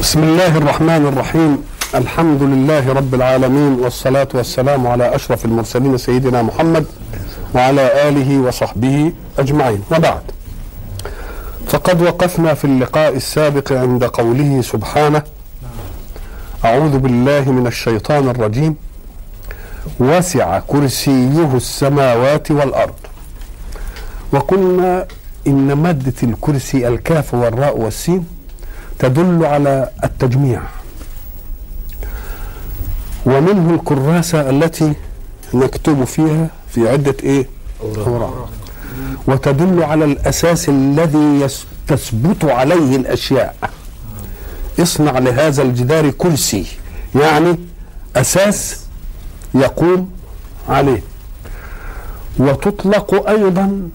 [0.00, 1.64] بسم الله الرحمن الرحيم.
[1.94, 6.86] الحمد لله رب العالمين والصلاة والسلام على أشرف المرسلين سيدنا محمد
[7.54, 9.82] وعلى آله وصحبه أجمعين.
[9.92, 10.22] وبعد.
[11.66, 15.22] فقد وقفنا في اللقاء السابق عند قوله سبحانه
[16.64, 18.76] أعوذ بالله من الشيطان الرجيم.
[20.00, 22.94] وسع كرسيه السماوات والأرض.
[24.32, 25.06] وقلنا
[25.48, 28.26] إن مادة الكرسي الكاف والراء والسين
[28.98, 30.62] تدل على التجميع.
[33.26, 34.92] ومنه الكراسة التي
[35.54, 37.46] نكتب فيها في عدة إيه؟
[37.82, 38.50] أوراق.
[39.26, 41.46] وتدل على الأساس الذي
[41.88, 43.54] تثبت عليه الأشياء.
[44.80, 46.66] اصنع لهذا الجدار كرسي
[47.14, 47.58] يعني
[48.16, 48.80] أساس
[49.54, 50.10] يقوم
[50.68, 51.02] عليه.
[52.38, 53.88] وتطلق أيضا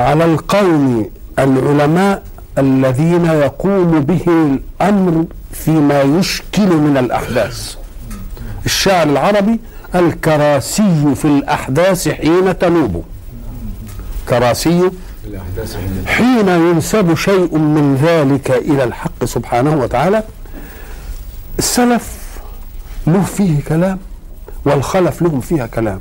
[0.00, 2.22] على القوم العلماء
[2.58, 7.76] الذين يقوم به الأمر فيما يشكل من الأحداث.
[8.66, 9.60] الشاعر العربي
[9.94, 13.04] الكراسي في الأحداث حين تنوب.
[14.28, 14.90] كراسي
[16.06, 20.22] حين ينسب شيء من ذلك إلى الحق سبحانه وتعالى.
[21.58, 22.16] السلف
[23.06, 23.98] له فيه كلام
[24.64, 26.00] والخلف لهم فيها كلام.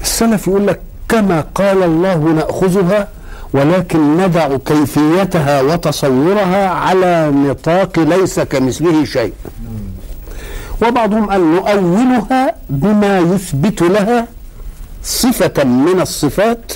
[0.00, 3.08] السلف يقول لك كما قال الله نأخذها
[3.52, 9.32] ولكن ندع كيفيتها وتصورها على نطاق ليس كمثله شيء.
[10.82, 14.26] وبعضهم قال نؤولها بما يثبت لها
[15.04, 16.72] صفة من الصفات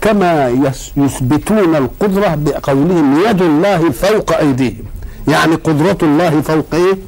[0.00, 0.48] كما
[0.96, 4.84] يثبتون القدرة بقولهم يد الله فوق أيديهم.
[5.28, 6.98] يعني قدرة الله فوق إيه؟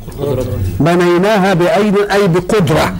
[0.80, 2.94] بنيناها بأيد أي بقدرة.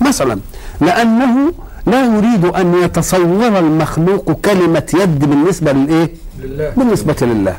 [0.00, 0.38] مثلا
[0.80, 1.52] لأنه
[1.86, 6.10] لا يريد أن يتصور المخلوق كلمة يد بالنسبة للإيه؟
[6.42, 6.72] لله.
[6.76, 7.56] بالنسبة لله.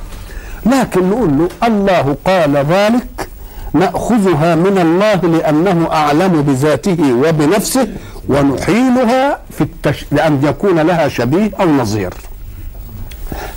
[0.65, 3.27] لكن نقول له الله قال ذلك
[3.73, 7.87] نأخذها من الله لأنه أعلم بذاته وبنفسه
[8.29, 10.05] ونحيلها في التش...
[10.11, 12.13] لأن يكون لها شبيه أو نظير.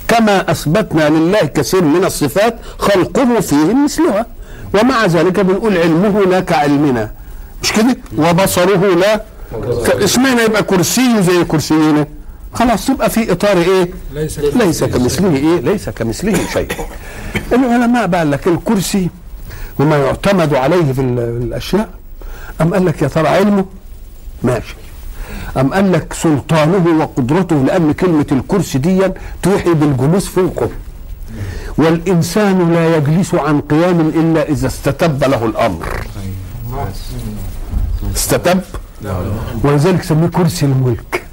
[0.07, 4.25] كما أثبتنا لله كثير من الصفات خلقه فيه مثلها.
[4.73, 7.11] ومع ذلك بنقول علمه لا كعلمنا.
[7.63, 9.21] مش كده؟ وبصره لا
[9.85, 9.89] ك...
[9.89, 12.07] اسمعنا يبقى كرسي زي كرسينا
[12.53, 15.35] خلاص يبقى في إطار إيه؟ ليس ليس كمثله.
[15.35, 16.67] إيه؟ ليس كمثله شيء.
[17.53, 19.09] العلماء بقى قال لك الكرسي
[19.79, 21.89] وما يعتمد عليه في ال- الأشياء.
[22.61, 23.65] أم قال لك يا ترى علمه؟
[24.43, 24.75] ماشي.
[25.57, 29.11] أم قال لك سلطانه وقدرته لأن كلمة الكرسي دي
[29.43, 30.69] توحي بالجلوس فوقه
[31.77, 36.05] والإنسان لا يجلس عن قيام إلا إذا استتب له الأمر.
[38.15, 38.61] استتب؟
[39.63, 41.23] ولذلك سميه كرسي الملك.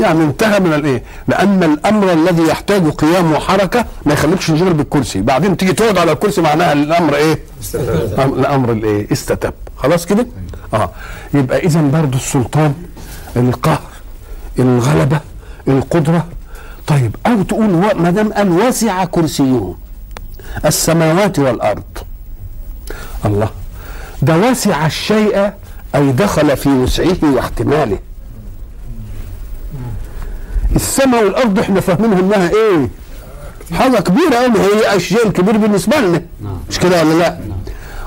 [0.00, 5.56] يعني انتهى من الايه؟ لأن الأمر الذي يحتاج قيام وحركة ما يخليكش تشغل بالكرسي، بعدين
[5.56, 7.38] تيجي تقعد على الكرسي معناها الأمر إيه؟
[8.18, 10.26] الأمر الايه؟ استتب، خلاص كده؟
[10.74, 10.90] آه.
[11.34, 12.74] يبقى إذا برضه السلطان
[13.36, 13.82] القهر
[14.58, 15.20] الغلبة
[15.68, 16.26] القدرة.
[16.86, 19.74] طيب أو تقول ما دام قال وسع كرسيه
[20.64, 21.98] السماوات والأرض.
[23.24, 23.48] الله.
[24.22, 25.52] ده وسع الشيء
[25.94, 27.98] أي دخل في وسعه واحتماله.
[30.76, 32.88] السماء والأرض إحنا فاهمينها إنها إيه؟
[33.78, 36.22] حاجة كبيرة قوي هي أشياء كبير بالنسبة لنا.
[36.70, 37.38] مش كده ولا لا؟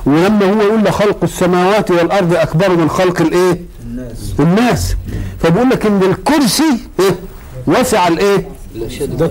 [0.05, 4.33] ولما هو يقول خلق السماوات والأرض أكبر من خلق الإيه؟ الناس.
[4.39, 4.95] الناس.
[5.39, 7.15] فبيقول لك إن الكرسي إيه؟
[7.67, 8.47] وسع الإيه؟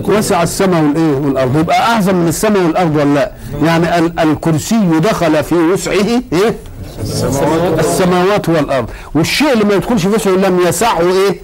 [0.07, 1.57] وسع السماء والإيه؟ والأرض.
[1.59, 3.31] يبقى أعظم من السماء والأرض ولا لا؟
[3.63, 5.93] يعني ال- الكرسي دخل في وسعه
[6.33, 6.55] إيه؟
[6.99, 8.49] السماوات.
[8.49, 8.89] والأرض.
[9.15, 11.39] والشيء اللي ما يدخلش في وسعه لم يسعه إيه؟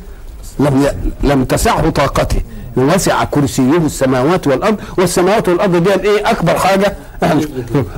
[0.59, 0.91] لم ي...
[1.27, 2.41] لم تسعه طاقته.
[2.77, 4.79] وسع كرسيه السماوات والأرض.
[4.97, 6.95] والسماوات والأرض دي إيه؟ أكبر حاجة.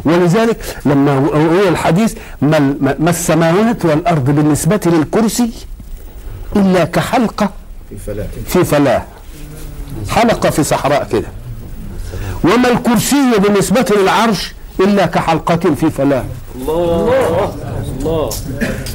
[0.06, 5.52] ولذلك لما هو الحديث ما, ال- ما ما السماوات والأرض بالنسبة للكرسي
[6.56, 7.50] إلا كحلقة
[7.90, 8.28] في فلاح.
[8.48, 9.04] في فلاه
[10.10, 11.28] حلقة في صحراء كده.
[12.44, 16.24] وما الكرسي بالنسبة للعرش إلا كحلقة في فلاه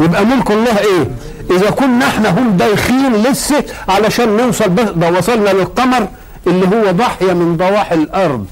[0.01, 1.11] يبقى ملك الله إيه؟
[1.51, 6.09] إذا كنا إحنا هم دايخين لسه علشان نوصل بس ده وصلنا للقمر
[6.47, 8.47] اللي هو ضاحية من ضواحي الأرض.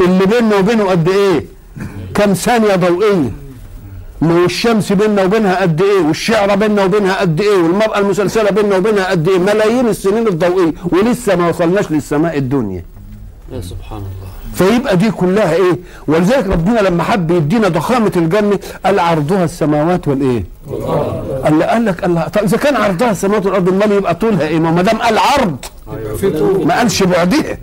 [0.00, 1.44] اللي بيننا وبينه قد إيه؟
[2.14, 3.32] كم ثانية ضوئية.
[4.22, 9.28] والشمس بيننا وبينها قد إيه؟ والشعره بيننا وبينها قد إيه؟ والمرأة المسلسلة بيننا وبينها قد
[9.28, 10.72] إيه؟ ملايين السنين الضوئية.
[10.92, 12.84] ولسه ما وصلناش للسماء الدنيا.
[13.52, 14.31] يا سبحان الله.
[14.54, 20.44] فيبقى دي كلها إيه؟ ولذلك ربنا لما حب يدينا ضخامة الجنة قال عرضها السماوات والإيه؟
[21.44, 24.82] قال قال لك الله طب إذا كان عرضها السماوات والأرض امال يبقى طولها إيه؟ ما
[24.82, 25.56] دام قال عرض.
[26.66, 27.58] ما قالش بعدها.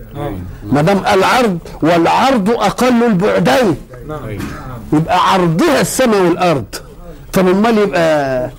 [0.71, 3.75] ما دام العرض والعرض أقل البعدين.
[4.93, 6.65] يبقى عرضها السماء والأرض.
[7.33, 8.49] طب امال يبقى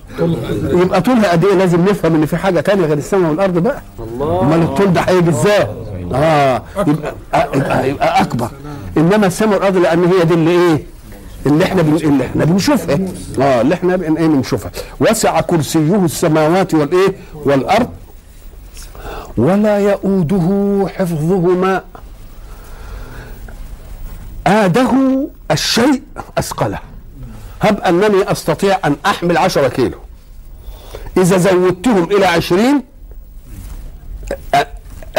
[0.63, 3.81] يبقى طولها قد إيه؟ لازم نفهم إن في حاجة تانية غير السماء والأرض بقى.
[3.99, 4.41] الله.
[4.41, 5.67] أمال الطول ده هيجي إزاي؟
[6.15, 6.63] آه.
[6.87, 7.15] يبقى
[7.55, 8.49] يبقى, يبقى أكبر.
[8.97, 10.83] إنما السماء والارض لأن هي دي اللي إيه؟
[11.45, 11.95] اللي إحنا بن...
[11.95, 12.99] اللي إحنا بنشوفها.
[13.39, 14.17] آه اللي إحنا بن...
[14.17, 14.71] إيه بنشوفها.
[14.99, 17.89] وسع كرسيه السماوات والإيه؟ والأرض.
[19.37, 21.81] ولا يؤوده حفظهما.
[24.47, 24.91] آده
[25.51, 26.01] الشيء
[26.37, 26.79] أثقله.
[27.61, 29.97] هب أنني أستطيع أن أحمل عشرة كيلو.
[31.17, 32.83] إذا زودتهم إلى عشرين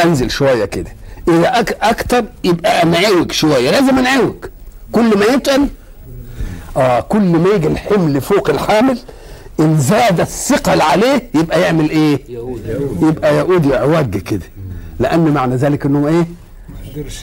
[0.04, 0.90] أنزل شوية كده.
[1.28, 4.34] إذا أك أكتر يبقى أنعوج شوية لازم أنعوج
[4.92, 5.66] كل ما يتقل
[6.76, 8.98] آه كل ما يجي الحمل فوق الحامل
[9.60, 14.42] إن زاد الثقل عليه يبقى يعمل إيه؟ يهود يبقى يقود يعوج كده.
[15.00, 16.26] لأن معنى ذلك إنه إيه؟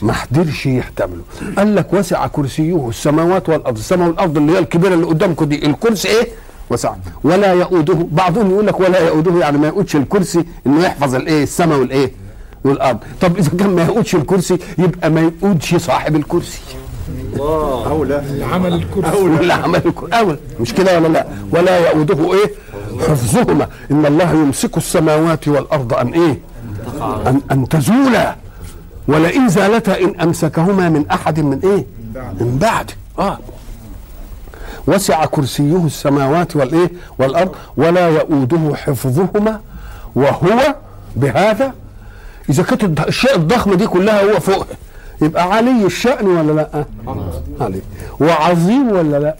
[0.02, 1.22] ما قدرش يحتمله.
[1.56, 3.78] قال لك وسع كرسيه السماوات والأرض.
[3.78, 6.28] السماء والأرض اللي هي الكبيرة اللي قدامكم دي الكرسي إيه؟
[6.70, 6.94] وسع.
[7.24, 8.06] ولا يؤوده.
[8.12, 12.12] بعضهم يقول لك ولا يؤوده يعني ما يقودش الكرسي إنه يحفظ الإيه؟ السماء والإيه؟
[12.64, 12.98] والأرض.
[13.20, 16.60] طب إذا كان ما يقودش الكرسي يبقى ما يقودش صاحب الكرسي.
[17.32, 17.86] الله.
[17.90, 18.22] أولى.
[18.52, 19.16] عمل الكرسي.
[19.16, 20.18] ولا عمل الكرسي.
[20.18, 20.38] أول.
[20.60, 22.50] مش كده ولا لا؟ ولا يؤوده إيه؟
[23.08, 23.68] حفظهما.
[23.90, 26.38] إن الله يمسك السماوات والأرض أن إيه؟
[27.00, 28.36] أن أن تزولا.
[29.08, 31.84] ولئن زالتا إن أمسكهما من أحد من إيه؟
[32.40, 32.90] من بعد.
[33.18, 33.38] آه.
[34.86, 37.54] وسع كرسيه السماوات والإيه؟ والأرض.
[37.76, 39.60] ولا يؤوده حفظهما.
[40.14, 40.74] وهو
[41.16, 41.74] بهذا
[42.50, 44.76] إذا كانت الشيء الضخمه دي كلها هو فوقها
[45.22, 46.84] يبقى علي الشأن ولا لأ؟
[47.60, 47.80] علي
[48.20, 49.34] وعظيم ولا لأ؟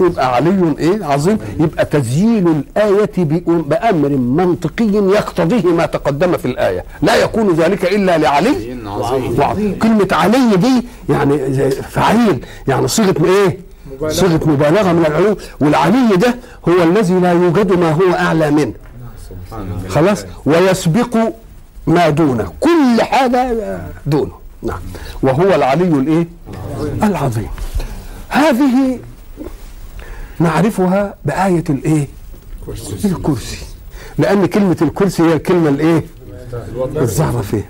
[0.00, 6.84] يبقى علي إيه؟ عظيم يبقى تسجيل الآية بأم- بأمر منطقي يقتضيه ما تقدم في الآية،
[7.02, 8.48] لا يكون ذلك إلا لعلي
[8.86, 13.58] عظيم وعظيم كلمة علي دي يعني فعيل يعني صيغة إيه؟
[13.92, 14.12] مبالغة.
[14.12, 16.34] صيغة مبالغة من العلو والعلي ده
[16.68, 18.72] هو الذي لا يوجد ما هو أعلى منه
[19.88, 21.16] خلاص ويسبق
[21.86, 24.78] ما دونه كل حاجة دونه نعم.
[25.22, 26.26] وهو العلي الايه؟
[27.02, 27.48] العظيم.
[28.28, 28.98] هذه
[30.40, 32.08] نعرفها بآية الايه؟
[33.04, 33.58] الكرسي.
[34.18, 36.04] لأن كلمة الكرسي هي الكلمة الايه؟
[36.96, 37.64] الظاهرة فيها.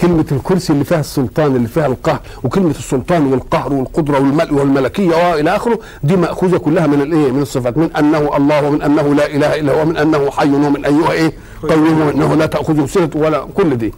[0.00, 5.56] كلمة الكرسي اللي فيها السلطان اللي فيها القهر وكلمة السلطان والقهر والقدرة والملء والملكية وإلى
[5.56, 9.54] آخره دي مأخوذة كلها من الإيه؟ من الصفات من أنه الله ومن أنه لا إله
[9.54, 11.32] إلا هو ومن أنه حي ومن أيها إيه؟
[11.68, 13.94] قيوم وأنه لا تأخذه سنة ولا كل دي.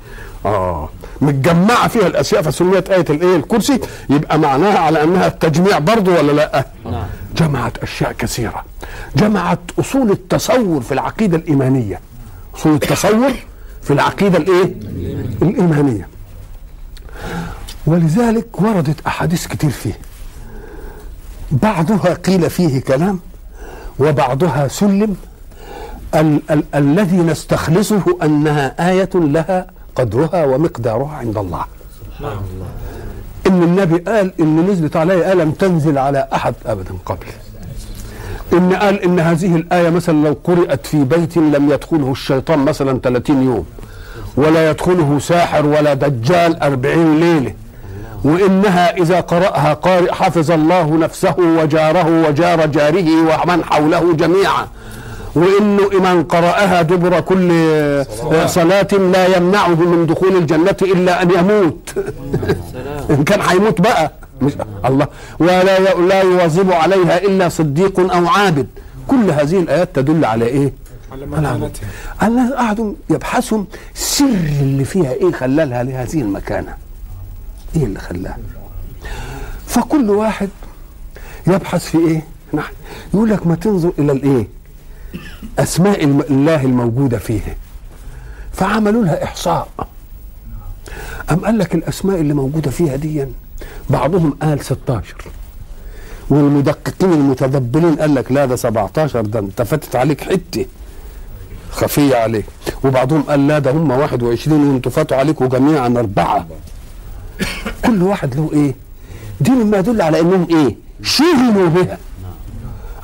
[0.46, 0.88] آه.
[1.20, 3.81] متجمعة فيها الأشياء فسميت آية الإيه؟ الكرسي
[4.11, 7.05] يبقى معناها على أنها التجميع برضه ولا لأ؟ نعم.
[7.37, 8.64] جمعت أشياء كثيرة.
[9.17, 12.00] جمعت أصول التصور في العقيدة الإيمانية.
[12.56, 13.32] أصول التصور
[13.85, 14.65] في العقيدة الإيه؟
[15.43, 16.09] الإيمانية
[17.87, 19.99] ولذلك وردت أحاديث كتير فيه.
[21.51, 23.21] بعضها قيل فيه كلام
[23.99, 25.17] وبعضها سلم.
[26.15, 29.67] ال- ال- الذي نستخلصه أنها آية لها
[29.97, 31.65] قدرها ومقدارها عند الله.
[33.47, 37.27] إن النبي قال إن نزلت علي آية لم تنزل على أحد ابدا قبل.
[38.52, 43.43] إن قال إن هذه الآية مثلا لو قرات في بيت لم يدخله الشيطان مثلا 30
[43.43, 43.64] يوم
[44.37, 47.55] ولا يدخله ساحر ولا دجال أربعين ليلة
[48.25, 54.67] وإنها إذا قرأها قارئ حفظ الله نفسه وجاره وجار جاره ومن حوله جميعا.
[55.34, 57.48] وانه من قرأها دبر كل
[58.46, 61.94] صلاة لا يمنعه من دخول الجنة إلا أن يموت.
[63.10, 64.13] إن كان هيموت بقى.
[64.44, 64.53] مش
[64.84, 65.08] الله.
[65.39, 68.67] ولا لا يواظب عليها إلا صديق أو عابد.
[69.08, 70.72] كل هذه الآيات تدل على إيه؟
[72.20, 74.24] على الناس قعدوا يبحثوا سر
[74.60, 76.74] اللي فيها إيه خلالها لهذه المكانة.
[77.77, 78.39] إيه اللي خلاها
[79.67, 80.48] فكل واحد
[81.46, 82.70] يبحث في إيه؟ نعم.
[83.15, 84.48] يقول لك ما تنظر إلى الإيه؟
[85.58, 87.56] أسماء الله الموجودة فيه
[88.53, 89.69] فعملوا لها إحصاء.
[91.31, 93.27] أم قال لك الأسماء اللي موجودة فيها دي؟
[93.91, 95.15] بعضهم قال 16
[96.31, 100.67] والمدققين المتدبرين قال لك لا ده 17 ده انت فاتت عليك حتة.
[101.71, 102.44] خفية عليك.
[102.85, 106.47] وبعضهم قال لا ده هم 21 وانتوا فاتوا عليكم جميعا أربعة.
[107.85, 108.75] كل واحد له إيه؟
[109.41, 111.99] دي مما يدل على إنهم إيه؟ شغلوا بها.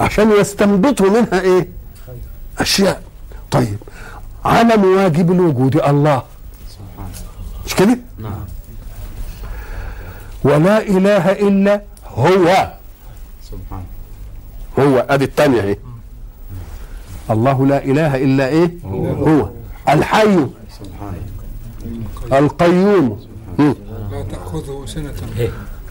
[0.00, 1.68] عشان يستنبطوا منها إيه؟
[2.58, 3.02] أشياء.
[3.50, 3.76] طيب
[4.44, 6.22] علم واجب الوجود الله.
[7.66, 8.44] مش كده؟ نعم.
[10.44, 11.80] ولا إله إلا
[12.16, 12.72] هو.
[13.50, 13.84] سبحان.
[14.78, 15.76] هو أدي الثانية أهي.
[17.30, 18.70] الله لا إله إلا إيه؟
[19.26, 19.48] هو.
[19.88, 20.36] الحي.
[20.80, 21.14] سبحان.
[22.32, 23.20] القيوم.
[23.58, 25.12] لا تأخذه سنة.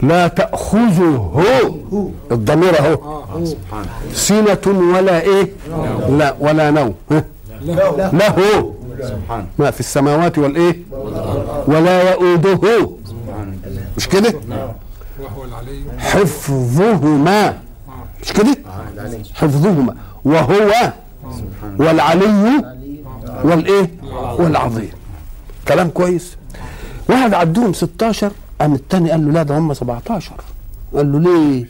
[0.02, 1.42] لا تأخذه.
[2.32, 2.94] الضمير أهو.
[2.94, 3.44] آه
[4.12, 5.52] سنة ولا إيه؟
[6.18, 6.36] لا.
[6.40, 8.10] ولا نوم؟ له.
[8.12, 8.74] له.
[9.58, 10.76] ما في السماوات والإيه؟
[11.66, 12.90] ولا يؤوده.
[14.00, 14.34] مش كده؟
[15.98, 17.58] حفظهما.
[18.22, 18.56] مش كده؟
[19.34, 19.94] حفظهما.
[20.24, 20.92] وهو
[21.78, 22.62] والعلي
[23.44, 23.90] والإيه؟
[24.38, 24.90] والعظيم.
[25.68, 26.36] كلام كويس.
[27.08, 30.32] واحد عدوهم 16 قام التاني قال له لا ده هم 17
[30.94, 31.68] قال له ليه؟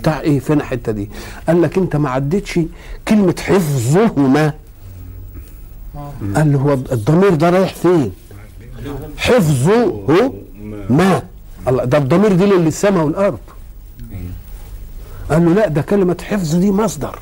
[0.00, 1.10] بتاع إيه؟ فين الحتة دي؟
[1.48, 2.60] قال لك أنت ما عدتش
[3.08, 4.52] كلمة حفظهما.
[6.36, 8.12] قال له هو الضمير ده رايح فين؟
[9.16, 10.02] حفظه
[10.90, 11.22] ما
[11.68, 13.38] الله ده الضمير دي للسماء والأرض.
[15.30, 17.18] قال له لا ده كلمة حفظ دي مصدر.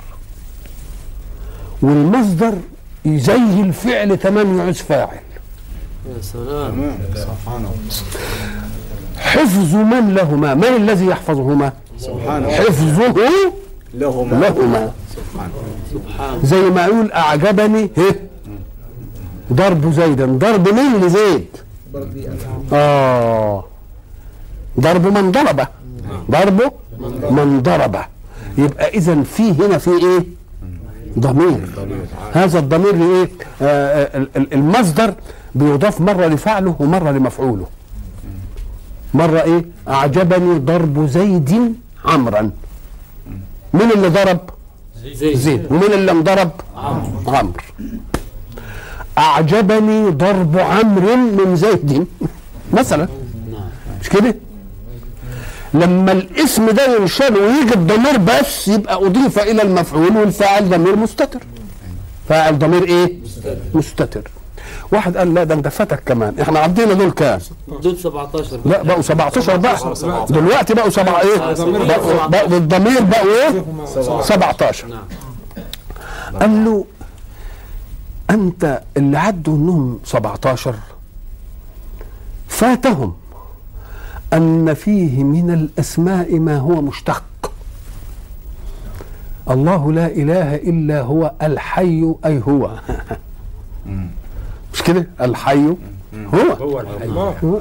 [1.83, 2.55] والمصدر
[3.07, 5.19] زي الفعل تمام يعوز فاعل.
[6.07, 6.99] يا سلام.
[9.17, 12.49] حفظ من لهما؟ من الذي يحفظهما؟ سبحانه.
[12.49, 13.15] حفظه
[13.95, 14.37] لهما.
[14.37, 14.93] لهما.
[15.93, 18.15] سبحان زي ما يقول أعجبني هه
[19.53, 20.27] ضرب زيدا.
[20.27, 21.47] ضرب مين لزيد؟
[22.73, 23.65] آه.
[24.81, 25.67] ضرب من ضربه
[26.31, 26.61] ضرب
[27.31, 28.05] من ضربه
[28.59, 30.25] يبقى اذا في هنا في إيه؟
[31.19, 31.61] ضمير.
[32.33, 33.31] هذا الضمير إيه؟
[33.63, 35.15] آه ال- المصدر
[35.55, 37.67] بيضاف مرة لفعله ومرة لمفعوله.
[39.15, 42.51] مرة إيه؟ أعجبني ضرب زيد عمرا.
[43.75, 44.39] مين اللي ضرب؟
[45.15, 45.37] زيد.
[45.37, 45.67] زيد.
[45.73, 46.51] ومين اللي انضرب؟
[47.27, 47.53] عمرو.
[49.19, 52.07] أعجبني ضرب عمرو من زيد.
[52.79, 53.09] مثلا.
[54.01, 54.35] مش كده؟
[55.75, 61.41] لما الاسم ده ينشال ويجي الضمير بس يبقى أضيف إلى المفعول والفاعل ضمير مستتر.
[62.29, 63.19] فاعل ضمير إيه؟
[63.75, 64.23] مستتر.
[64.93, 66.41] واحد قال لا ده أنت فاتك كمان.
[66.41, 67.39] إحنا عدينا دول كام؟
[67.69, 70.27] دول 17 لا بقوا 17 بقى.
[70.31, 71.37] دلوقتي بقوا سبعة إيه؟
[72.29, 73.65] بقوا, بالضمير بقوا إيه؟
[74.23, 75.03] 17 نعم.
[76.41, 76.85] قال له
[78.31, 80.75] أنت اللي عدوا إنهم 17
[82.49, 83.15] فاتهم.
[84.33, 87.23] أن فيه من الأسماء ما هو مشتق.
[89.51, 92.71] الله لا إله إلا هو الحي أي هو.
[94.75, 95.67] مش كده؟ الحي
[96.35, 96.53] هو.
[96.61, 97.07] هو الحي.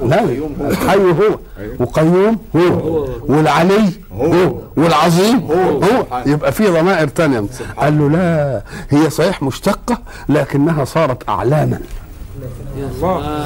[0.06, 0.24] لا
[0.70, 1.38] الحي هو.
[1.80, 3.08] وقيوم هو.
[3.28, 4.54] والعلي هو.
[4.76, 6.06] والعظيم هو.
[6.26, 7.44] يبقى في ضمائر تانية.
[7.76, 9.98] قال له لا هي صحيح مشتقة
[10.28, 11.80] لكنها صارت أعلاما.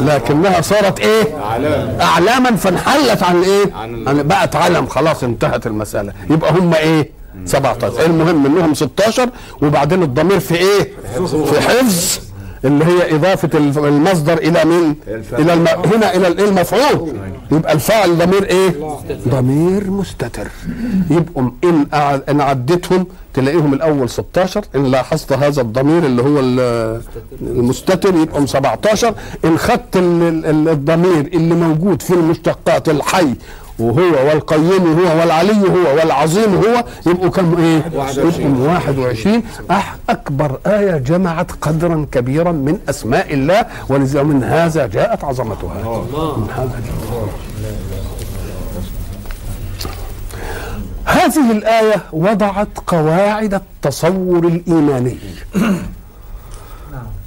[0.00, 3.73] لكنها صارت إيه؟ علام أعلاما فانحلت عن إيه؟
[4.07, 4.87] عن بقت علم.
[4.87, 6.12] خلاص انتهت المسألة.
[6.31, 7.11] يبقى هم إيه؟
[7.45, 9.28] 17 المهم إنهم 16
[9.62, 10.93] وبعدين الضمير في إيه؟
[11.45, 12.19] في حفظ.
[12.66, 14.96] اللي هي إضافة الف- المصدر إلى مين؟
[15.32, 15.66] إلى الم...
[15.94, 17.12] هنا إلى الإيه المفعول.
[17.52, 18.75] يبقى الفاعل ضمير إيه؟
[19.28, 20.46] ضمير مستتر.
[21.11, 27.00] يبقوا إن أع- إن عدتهم تلاقيهم الأول 16 إن لاحظت هذا الضمير اللي هو ال-
[27.42, 33.35] المستتر يبقوا 17 إن خدت ال- ال- ال- الضمير اللي موجود في المشتقات الحي
[33.78, 37.83] وهو والقيم هو والعلي هو والعظيم هو يبقوا كم؟ إيه؟
[38.16, 45.25] يبقوا 21 أح أكبر آية جمعت قدرا كبيرا من أسماء الله ولذا من هذا جاءت
[45.25, 45.75] عظمتها.
[46.37, 47.28] من هذا جاءت.
[51.04, 55.18] هذه الآية وضعت قواعد التصور الإيماني.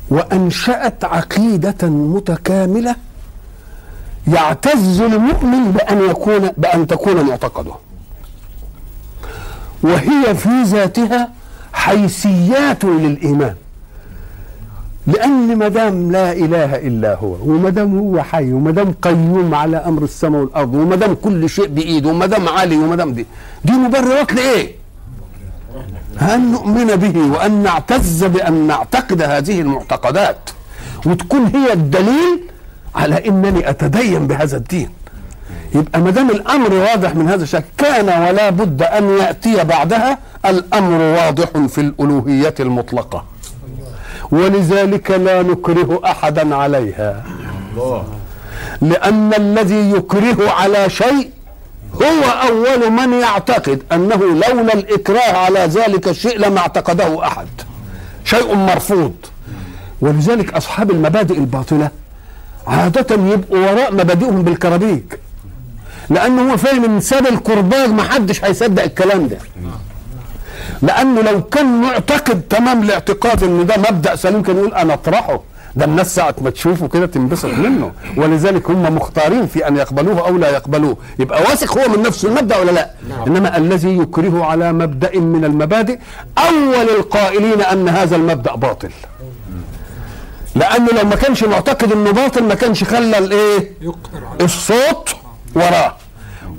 [0.10, 2.96] وأنشأت عقيدة متكاملة
[4.28, 7.72] يعتز المؤمن بأن يكون بأن تكون معتقده.
[9.84, 11.30] وهي في ذاتها
[11.74, 13.56] حيثيات للإيمان.
[15.08, 19.78] لأن ما دام لا إله إلا هو وما دام هو حي وما دام قيوم على
[19.78, 23.26] أمر السماء والأرض وما دام كل شيء بإيده وما دام عالي وما دام دي
[23.66, 24.76] دي مبررات لإيه؟
[26.22, 30.50] أن نؤمن به وأن نعتز بأن نعتقد هذه المعتقدات.
[31.06, 32.42] وتكون هي الدليل
[33.00, 34.90] على أنني أتدين بهذا الدين.
[35.76, 41.02] يبقى ما دام الأمر واضح من هذا الشكل كان ولا بد أن يأتي بعدها الأمر
[41.02, 43.26] واضح في الألوهية المطلقة.
[44.32, 47.24] ولذلك لا نكره أحدا عليها.
[48.82, 51.30] لأن الذي يكره على شيء
[51.94, 57.48] هو أول من يعتقد أنه لولا الإكراه على ذلك الشيء لما اعتقده أحد.
[58.26, 59.14] شيء مرفوض.
[60.02, 61.90] ولذلك أصحاب المبادئ الباطلة
[62.68, 65.20] عادة يبقوا وراء مبادئهم بالكرابيك.
[66.10, 69.38] لأنه هو فاهم إن ساب الكرباج ما حدش هيصدق الكلام ده.
[70.82, 75.40] لأنه لو كان معتقد تمام الاعتقاد إن ده مبدأ سليم كان يقول أنا أطرحه.
[75.76, 77.92] ده الناس ساعة ما تشوفه كده تنبسط منه.
[78.18, 80.98] ولذلك هم مختارين في أن يقبلوه أو لا يقبلوه.
[81.20, 82.90] يبقى واثق هو من نفسه المبدأ ولا لا؟
[83.28, 86.00] إنما الذي يكره على مبدأ من المبادئ
[86.38, 88.90] أول القائلين أن هذا المبدأ باطل.
[90.56, 93.68] لأنه لو ما كانش معتقد إنه باطل ما كانش خلى على
[94.42, 95.10] الصوت
[95.56, 95.96] وراه.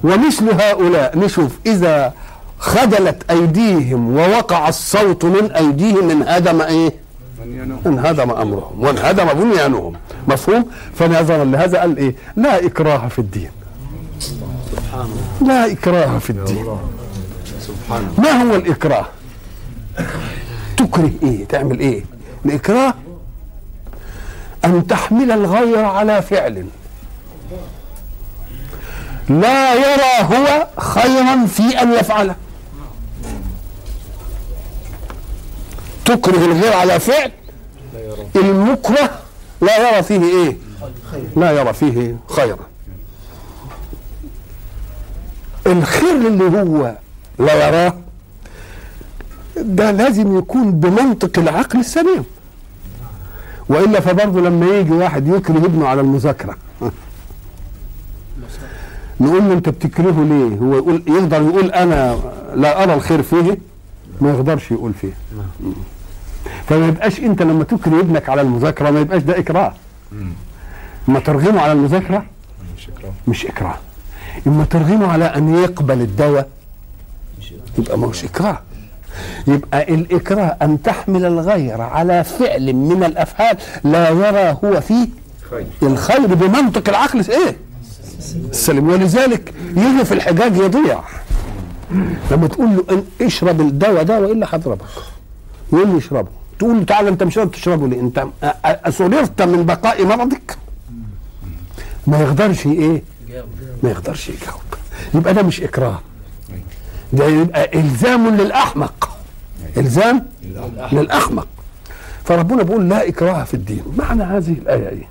[0.04, 2.12] ومثل هؤلاء نشوف إذا
[2.58, 6.92] خدلت أيديهم ووقع الصوت من أيديهم انهدم إيه؟
[7.86, 9.92] انهدم أمرهم وانهدم بنيانهم.
[10.28, 13.50] مفهوم؟ فنظرا لهذا قال إيه؟ لا إكراه في الدين.
[15.46, 16.66] لا إكراه في الدين.
[18.18, 19.06] ما هو الإكراه؟
[20.76, 22.04] تكره إيه؟ تعمل إيه؟
[22.44, 22.94] الإكراه
[24.64, 26.66] أن تحمل الغير على فعل.
[29.28, 32.34] لا يرى هو خيرا في أن يفعله.
[36.04, 37.30] تكره الغير على فعل؟
[38.36, 39.10] المكره
[39.60, 40.56] لا يرى فيه إيه؟
[41.36, 42.66] لا يرى فيه خيرا.
[45.66, 46.94] الخير اللي هو
[47.38, 47.94] لا يراه
[49.56, 52.24] ده لازم يكون بمنطق العقل السليم.
[53.70, 56.56] وإلا فبرضه لما يجي واحد يكره ابنه على المذاكرة.
[59.20, 62.18] نقول له انت بتكرهه ليه؟ هو يقول يقدر يقول أنا
[62.54, 63.58] لا أرى الخير فيه
[64.20, 65.12] ما يقدرش يقول فيه.
[66.68, 69.74] فما يبقاش انت لما تكره ابنك على المذاكرة ما يبقاش ده إكراه.
[71.08, 72.24] اما ترغمه على المذاكرة
[73.28, 73.76] مش إكراه.
[74.46, 76.48] إما ترغمه على أن يقبل الدواء
[77.78, 78.58] يبقى ما هوش إكراه.
[79.46, 85.08] يبقى الإكراه أن تحمل الغير على فعل من الأفعال لا يرى هو فيه
[85.50, 85.66] خير.
[85.82, 87.56] الخير بمنطق العقل إيه؟
[88.50, 91.00] السليم ولذلك يجي في الحجاج يضيع.
[92.30, 94.84] لما تقول له إن اشرب الدواء ده وإلا هضربك.
[95.72, 96.28] يقول لي اشربه.
[96.58, 98.26] تقول له تعالى أنت مش راضي تشربه ليه؟ أنت
[98.64, 100.56] اسررت من بقاء مرضك.
[102.06, 103.02] ما يقدرش إيه؟
[103.82, 104.60] ما يقدرش يجاوب.
[105.14, 106.00] يبقى ده مش إكراه.
[107.12, 109.08] ده يبقى إلزام للأحمق.
[109.76, 110.26] إلزام
[110.92, 111.46] للأحمق.
[112.24, 113.82] فربنا بيقول لا إكراه في الدين.
[113.96, 115.08] معنى هذه الآية إيه؟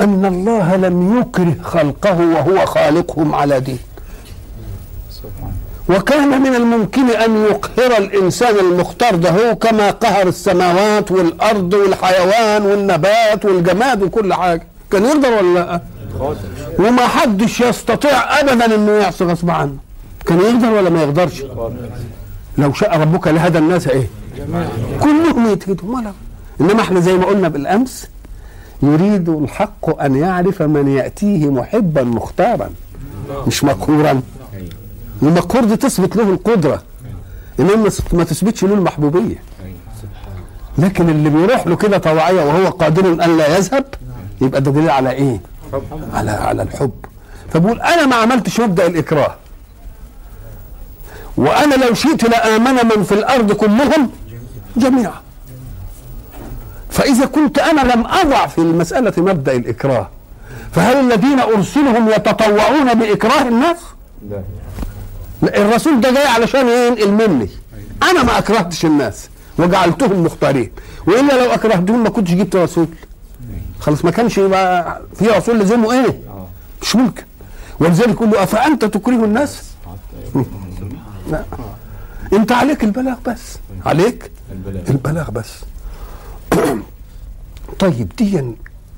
[0.00, 3.78] أن الله لم يكره خلقه وهو خالقهم على دين.
[5.88, 13.44] وكان من الممكن أن يقهر الإنسان المختار ده هو كما قهر السماوات والأرض والحيوان والنبات
[13.44, 14.66] والجماد وكل حاجة.
[14.92, 15.80] كان يقدر ولا لا؟
[16.78, 19.76] وما حدش يستطيع ابدا إنه يعصي غصب عنه.
[20.26, 21.42] كان يقدر ولا ما يقدرش؟
[22.58, 24.06] لو شاء ربك لهدى الناس إيه؟
[25.00, 26.12] كلهم يتهدوا ولا
[26.60, 28.08] إنما إحنا زي ما قلنا بالأمس
[28.82, 32.70] يريد الحق أن يعرف من يأتيه محبا مختارا
[33.46, 34.20] مش مقهورا
[35.22, 36.82] المقهور دي تثبت له القدرة
[37.60, 39.36] إنما ما تثبتش له المحبوبية.
[40.78, 43.84] لكن اللي بيروح له كده طوعيه وهو قادر أن لا يذهب
[44.40, 45.40] يبقى ده دليل على إيه؟
[46.14, 46.92] على على الحب.
[47.52, 49.34] فبقول أنا ما عملتش مبدأ الإكراه.
[51.36, 54.10] وأنا لو شئت لآمن من في الأرض كلهم
[54.76, 55.20] جميعا.
[56.90, 60.08] فإذا كنت أنا لم أضع في المسألة مبدأ الإكراه
[60.72, 63.76] فهل الذين أرسلهم يتطوعون بإكراه الناس؟
[64.30, 64.42] لا.
[65.42, 67.48] الرسول ده جاي علشان ينقل مني.
[68.02, 70.70] أنا ما أكرهتش الناس وجعلتهم مختارين.
[71.06, 72.88] وإلا لو أكرهتهم ما كنتش جبت رسول.
[73.80, 76.20] خلاص ما كانش يبقى في رسول لازمه إيه؟
[76.82, 77.22] مش ممكن
[77.80, 79.62] ولذلك يقول له أفأنت تكره الناس؟
[81.30, 81.44] لا.
[82.32, 83.58] انت عليك البلاغ بس.
[83.86, 84.30] عليك
[84.88, 85.30] البلاغ.
[85.30, 85.52] بس.
[87.78, 88.44] طيب دي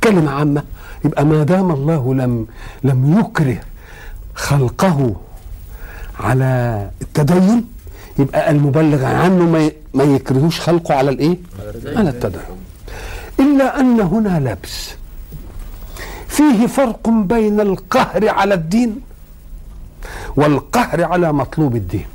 [0.04, 0.62] كلمة عامة.
[1.04, 2.46] يبقى ما دام الله لم
[2.84, 3.60] لم يكره
[4.34, 5.16] خلقه
[6.20, 7.64] على التدين
[8.18, 11.36] يبقى المبلغ عنه ما يكرهوش خلقه على الإيه؟
[11.96, 12.40] على التدين.
[13.40, 14.90] إلا أن هنا لبس.
[16.28, 19.00] فيه فرق بين القهر على الدين
[20.36, 22.06] والقهر على مطلوب الدين.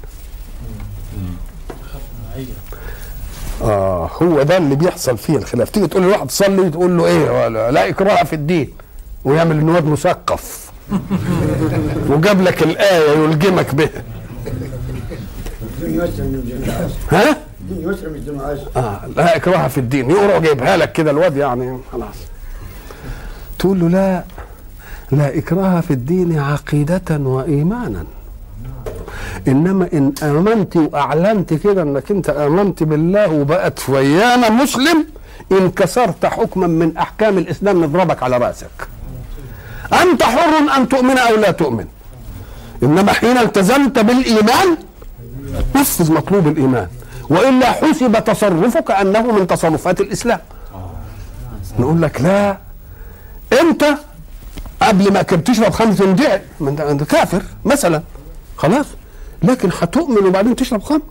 [3.62, 5.70] آه هو ده اللي بيحصل فيه الخلاف.
[5.70, 8.70] تيجي تقول لواحد صلي تقول له إيه ولا لا إكراه في الدين
[9.26, 10.72] ويعمل ان واد مثقف.
[12.10, 14.04] وجاب لك الآية يلجمك بها.
[17.70, 20.10] دين يسر من الجماعات ها دين يسر من الجماعات آه لا اكراه في الدين.
[20.12, 22.16] يقرأ جايبها لك كده الواد يعني خلاص.
[23.60, 24.24] تقول له لا
[25.12, 28.04] لا إكراه في الدين عقيدة وإيمانا.
[29.48, 35.06] إنما إن آمنت وأعلنت كده إنك أنت آمنت بالله وبقت ويانا مسلم
[35.52, 38.88] ان كسرت حكما من أحكام الإسلام نضربك على رأسك.
[40.02, 41.86] أنت حر أن تؤمن أو لا تؤمن.
[42.84, 44.78] إنما حين التزمت بالإيمان
[45.76, 46.88] نفذ مطلوب الإيمان.
[47.30, 50.40] وإلا حسب تصرفك أنه من تصرفات الإسلام.
[51.80, 52.58] نقول لك لا.
[53.62, 53.86] أنت
[54.82, 58.02] قبل ما كنت تشرب خمر ما أنت كافر مثلا.
[58.58, 58.86] خلاص.
[59.44, 61.02] لكن هتؤمن وبعدين تشرب خمر.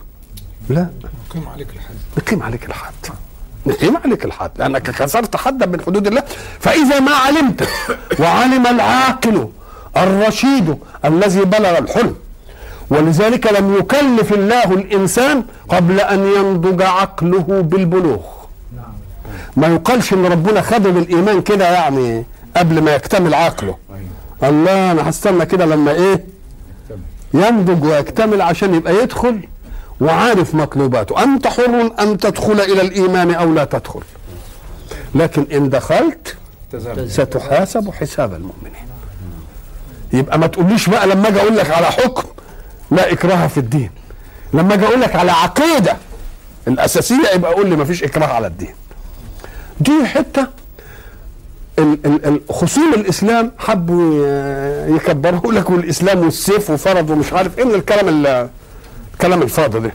[0.69, 0.87] لا.
[1.29, 1.95] يقيم عليك الحد.
[2.17, 2.93] نقيم عليك الحد.
[3.65, 4.51] نقيم عليك الحد.
[4.57, 6.23] لأنك كسرت حدا من حدود الله.
[6.59, 7.69] فإذا ما علمت
[8.19, 9.49] وعلم العاقل
[9.97, 12.15] الرشيد الذي بلغ الحلم
[12.93, 18.19] ولذلك لم يكلف الله الإنسان قبل أن ينضج عقله بالبلوغ.
[19.55, 22.23] ما يقالش إن ربنا خده بالإيمان كده يعني
[22.57, 23.75] قبل ما يكتمل عقله.
[24.43, 26.23] الله أنا هستنى كده لما إيه؟
[27.33, 29.39] ينضج ويكتمل عشان يبقى يدخل
[30.01, 34.01] وعارف مطلوباته أنت حر ان تدخل إلى الإيمان أو لا تدخل؟
[35.15, 36.35] لكن إن دخلت
[37.07, 38.87] ستحاسب حساب المؤمنين.
[40.13, 42.23] يبقى ما تقوليش بقى لما أجي أقول لك على حكم.
[42.93, 43.89] لا إكراه في الدين.
[44.53, 45.97] لما أجي أقول لك على عقيدة
[46.67, 48.73] الأساسية يبقى قول لي ما فيش إكراه على الدين.
[49.79, 49.91] دي
[52.25, 54.25] ال- خصوم الإسلام حبوا
[54.95, 58.49] يكبروا لك والإسلام والسيف وفرض ومش عارف إيه من الكلام ال-
[59.13, 59.93] الكلام الفاضي ده.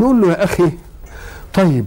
[0.00, 0.70] نقول له يا أخي
[1.54, 1.86] طيب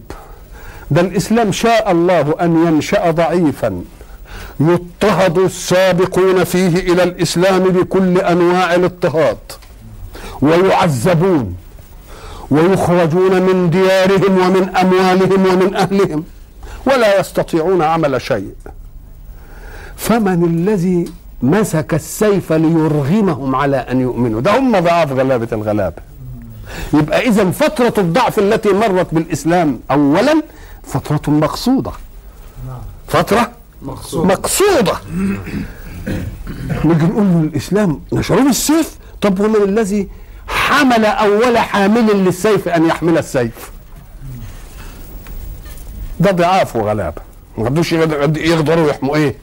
[0.91, 3.81] ده الإسلام شاء الله أن ينشأ ضعيفا.
[4.59, 9.37] يضطهد السابقون فيه إلى الإسلام بكل أنواع الاضطهاد.
[10.41, 11.55] ويعذبون
[12.51, 16.23] ويخرجون من ديارهم ومن أموالهم ومن أهلهم
[16.85, 18.53] ولا يستطيعون عمل شيء.
[19.95, 21.05] فمن الذي
[21.41, 26.01] مسك السيف ليرغمهم على أن يؤمنوا؟ ده هم ضعاف غلابة الغلابة.
[26.93, 30.41] يبقى اذا فترة الضعف التي مرت بالإسلام اولا
[30.83, 31.91] فترة مقصودة.
[33.07, 34.93] فترة مقصود مقصودة.
[36.85, 40.07] نيجي نقول الاسلام نشروه بالسيف طب ومن الذي
[40.73, 43.71] حمل أول حامل للسيف أن يحمل السيف.
[46.19, 47.21] ده ضعاف وغلابة.
[47.57, 49.35] ما قدوش يقدر- يقدروا يحموا إيه؟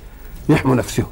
[0.49, 1.07] يحموا نفسهم.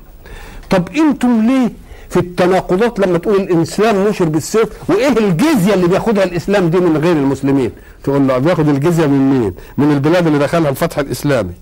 [0.70, 1.72] طب أنتم ليه
[2.10, 7.12] في التناقضات لما تقول الإسلام نشر بالسيف وإيه الجزية اللي بياخدها الإسلام دي من غير
[7.12, 7.70] المسلمين؟
[8.04, 11.52] تقول له بياخد الجزية من مين؟ من البلاد اللي دخلها الفتح الإسلامي.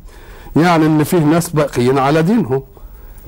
[0.56, 2.62] يعني إن فيه ناس باقيين على دينهم.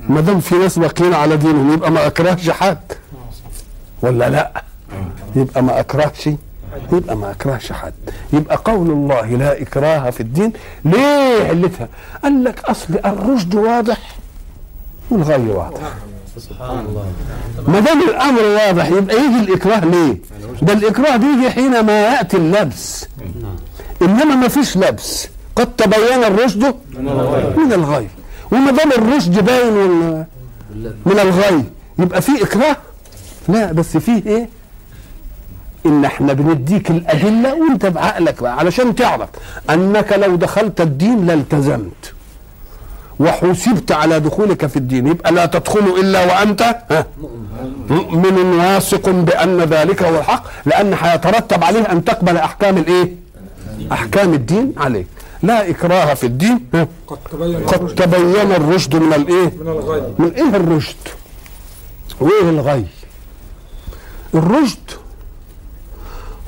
[0.09, 2.77] ما دام في ناس باقيين على دينهم يبقى ما أكرهش حد.
[4.01, 4.63] ولا لا؟
[5.35, 6.29] يبقى ما أكرهش
[6.93, 7.93] يبقى ما أكرهش حد.
[8.33, 10.53] يبقى قول الله لا إكراه في الدين.
[10.85, 11.87] ليه علتها
[12.23, 13.97] قال لك أصل الرشد واضح
[15.11, 15.93] والغي واضح.
[16.37, 17.05] سبحان الله.
[17.67, 20.17] ما دام الأمر واضح يبقى يجي الإكراه ليه؟
[20.61, 23.07] ده الإكراه بيجي حينما يأتي اللبس.
[24.01, 25.27] إنما ما فيش لبس.
[25.55, 26.75] قد تبين الرشد
[27.57, 28.07] من الغي.
[28.51, 29.73] وما دام الرشد باين
[31.05, 31.63] من الغي
[31.99, 32.77] يبقى في إكراه؟
[33.49, 34.49] لا بس فيه إيه؟
[35.85, 39.29] إن إحنا بنديك الأدلة وأنت بعقلك بقى علشان تعرف
[39.69, 42.13] أنك لو دخلت الدين لالتزمت
[43.19, 46.75] وحسبت على دخولك في الدين يبقى لا تدخل إلا وأنت
[47.89, 53.15] مؤمن واثق بأن ذلك هو الحق لأن هيترتب عليه أن تقبل أحكام الإيه؟
[53.91, 55.07] أحكام الدين عليك
[55.43, 56.59] لا إكراه في الدين؟
[57.07, 60.95] قد تبين قد الرشد تبين الرشد من الإيه؟ من الغي من إيه الرشد؟
[62.19, 62.85] وايه الغي؟
[64.35, 64.91] الرشد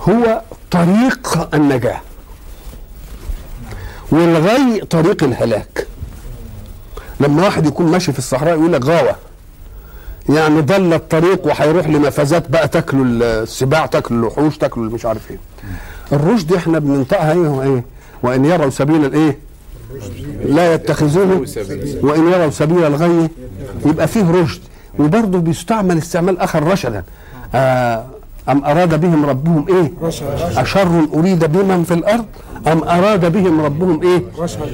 [0.09, 2.01] هو طريق النجاة.
[4.11, 5.87] والغي طريق الهلاك.
[7.19, 9.15] لما واحد يكون ماشي في الصحراء يقول لك غاوة.
[10.29, 15.37] يعني ضل الطريق وهيروح لمفازات بقى تاكله السباع تاكله الوحوش تاكله مش عارف إيه.
[16.11, 17.83] الرشد إحنا بننطقها إيه إيه.
[18.23, 19.37] وان يروا سبيل الايه؟
[20.45, 21.45] لا يتخذوه.
[22.01, 23.29] وان يروا سبيل الغي
[23.85, 24.61] يبقى فيه رشد.
[24.99, 27.03] وبرضه بيستعمل استعمال آخر رشدا.
[27.55, 28.05] آه
[28.49, 29.91] أم أراد بهم ربهم إيه؟
[30.61, 32.25] أشر أريد بمن في الأرض؟
[32.67, 34.23] أم أراد بهم ربهم إيه؟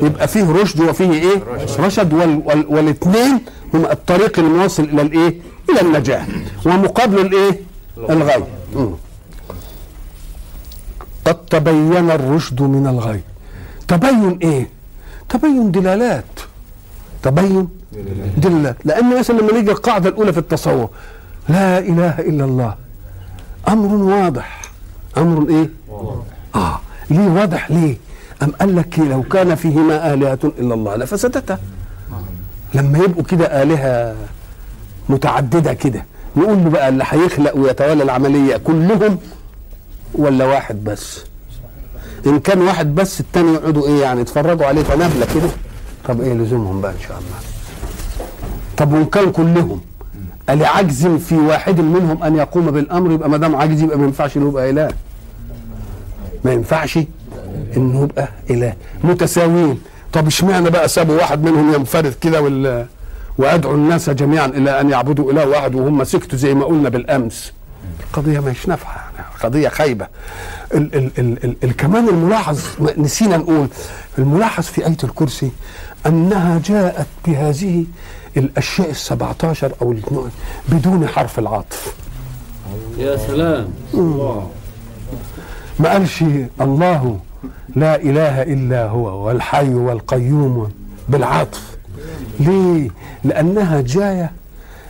[0.01, 1.43] يبقى فيه رشد وفيه إيه؟
[1.79, 3.39] رشد وال وال والاثنين
[3.73, 5.35] هم الطريق المواصل إلى الإيه؟
[5.69, 6.25] إلى النجاة
[6.65, 7.59] ومقابل الإيه؟
[8.09, 8.43] الغي.
[11.25, 13.21] قد تبين الرشد من الغي.
[13.87, 14.69] تبين إيه؟
[15.29, 16.25] تبين دلالات.
[17.23, 17.67] تبين
[18.37, 18.75] دلالات.
[18.85, 20.89] لأن مثلا لما نيجي القاعدة الأولى في التصور
[21.49, 22.75] لا إله إلا الله.
[23.67, 24.61] أمر واضح.
[25.17, 25.69] أمر إيه؟
[26.55, 26.79] آه.
[27.09, 27.97] ليه واضح ليه؟
[28.43, 31.57] أم قال لك لو كان فيهما آلهة إلا الله لفسدتا.
[32.73, 34.15] لما يبقوا كده آلهة
[35.09, 39.17] متعددة كده نقول له بقى اللي هيخلق ويتولى العملية كلهم
[40.13, 41.23] ولا واحد بس؟
[42.27, 45.49] إن كان واحد بس التاني يقعدوا إيه يعني؟ يتفرجوا عليه فنبلة كده.
[46.07, 47.37] طب إيه لزومهم بقى إن شاء الله؟
[48.77, 49.81] طب وإن كان كلهم
[50.49, 54.47] لعجز في واحد منهم أن يقوم بالأمر؟ يبقى ما دام عاجز يبقى ما ينفعش إنه
[54.49, 54.89] يبقى إله.
[56.45, 56.99] ما ينفعش
[57.77, 58.73] إنه يبقى إله.
[59.03, 59.79] متساويين.
[60.13, 62.85] طب إشمعنى بقى سابوا واحد منهم ينفرد كده وال
[63.37, 67.53] وادعوا الناس جميعا إلى أن يعبدوا إله واحد وهم سكتوا زي ما قلنا بالأمس؟
[68.07, 69.06] القضية مش نافعة.
[69.43, 70.07] قضية خايبة.
[70.73, 72.59] ال ال ال ال ال كمان الملاحظ
[72.97, 73.67] نسينا نقول
[74.17, 75.51] الملاحظ في آية الكرسي
[76.05, 77.85] أنها جاءت بهذه
[78.37, 80.29] الأشياء السبعة عشر أو الاثنين
[80.69, 81.93] بدون حرف العطف.
[82.97, 83.69] يا سلام.
[85.79, 86.23] ما قالش
[86.61, 87.19] الله
[87.75, 90.71] لا إله إلا هو والحي والقيوم
[91.09, 91.77] بالعطف.
[92.39, 92.89] ليه؟
[93.23, 94.31] لأنها جاية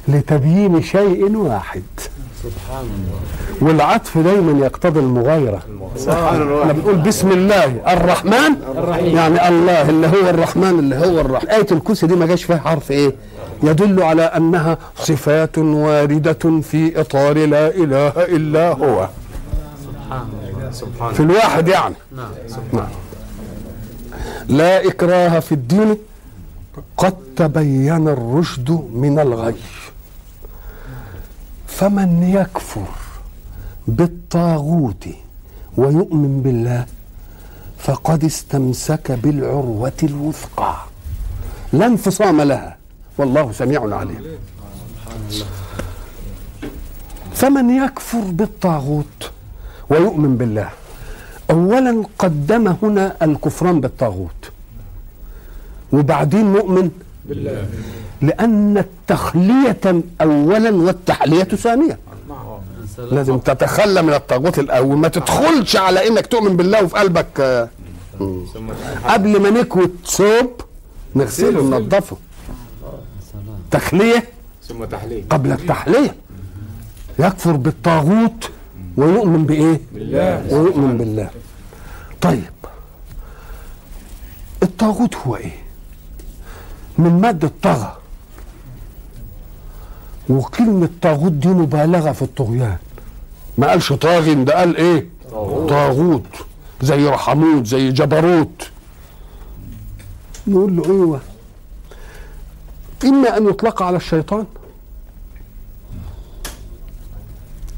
[0.07, 1.83] لتبيين شيء واحد.
[2.47, 3.19] سبحان الله.
[3.61, 5.59] والعطف دايما يقتضي المغايرة.
[5.97, 8.51] سبحان إحنا الله بنقول بسم الله الرحمن.
[8.77, 9.15] الرحيم.
[9.15, 12.91] يعني الله اللي هو الرحمن اللي هو الرحمن آية الكرسي دي ما جاش فيها حرف
[12.91, 13.15] إيه؟
[13.63, 19.09] يدل على أنها صفات واردة في إطار لا إله إلا هو.
[19.83, 20.71] سبحان الله.
[20.71, 21.95] سبحان في الواحد يعني.
[22.15, 22.29] نعم
[22.73, 22.87] نعم.
[24.49, 25.97] لا إكراه في الدين
[26.97, 29.55] قد تبين الرشد من الغي.
[31.77, 32.89] فمن يكفر
[33.87, 35.05] بالطاغوت
[35.77, 36.85] ويؤمن بالله
[37.85, 40.75] فقد استمسك بالعروة الوثقى.
[41.73, 42.77] لا انفصام لها.
[43.17, 44.21] والله سميع عليم.
[47.33, 49.19] فمن يكفر بالطاغوت
[49.89, 50.69] ويؤمن بالله
[51.49, 54.41] اولا قدم هنا الكفران بالطاغوت
[55.93, 56.91] وبعدين مؤمن
[57.29, 57.69] بالله.
[60.21, 61.97] اولا والتحلية ثانيا.
[61.97, 64.97] يا سلام لازم تتخلى من الطاغوت الأول.
[64.97, 67.69] ما تدخلش على إنك تؤمن بالله وفي قلبك آه،
[69.07, 70.61] قبل ما نكوي ثوب
[71.15, 72.17] نغسله وننضفه.
[73.71, 74.23] تخلية
[74.67, 76.15] ثم تحليل قبل التحلية.
[77.19, 78.49] يكفر بالطاغوت
[78.97, 80.53] ويؤمن بإيه؟ بالله.
[80.53, 81.29] ويؤمن بالله.
[82.21, 82.43] طيب.
[84.63, 85.51] الطاغوت هو إيه؟
[86.97, 87.96] من مادة طغى.
[90.29, 92.77] وكلمة طاغوت دي مبالغة في الطغيان.
[93.57, 95.05] ما قالش طاغن ده قال إيه؟
[95.69, 96.23] طاغوت.
[96.81, 98.69] زي رحموت زي جبروت.
[100.47, 101.19] نقول له إيوه.
[103.03, 104.45] إما أن يطلق على الشيطان.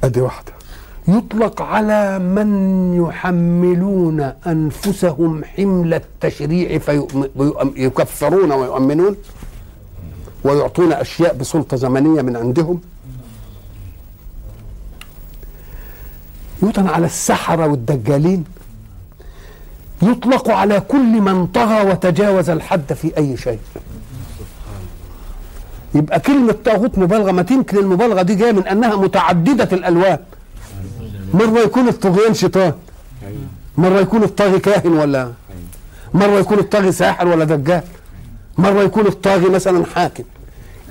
[0.03, 0.51] أدي واحدة.
[1.07, 2.49] يطلق على من
[2.93, 9.15] يحملون أنفسهم حمل التشريع فيكفرون ويؤمنون.
[10.43, 12.81] ويعطون أشياء بسلطة زمنية من عندهم.
[16.63, 18.43] يطلق على السحرة والدجالين.
[20.01, 23.59] يطلق على كل من طغى وتجاوز الحد في أي شيء.
[25.95, 30.19] يبقى كلمة طاغوت مبالغة ما تمكن المبالغة دي جاية من أنها متعددة الألوان.
[31.33, 32.73] مرة يكون الطغيان شيطان.
[33.77, 35.31] مرة يكون الطاغي كاهن ولا
[36.13, 37.83] مرة يكون الطاغي ساحر ولا دجال.
[38.59, 40.23] مرة يكون الطاغي مثلا حاكم.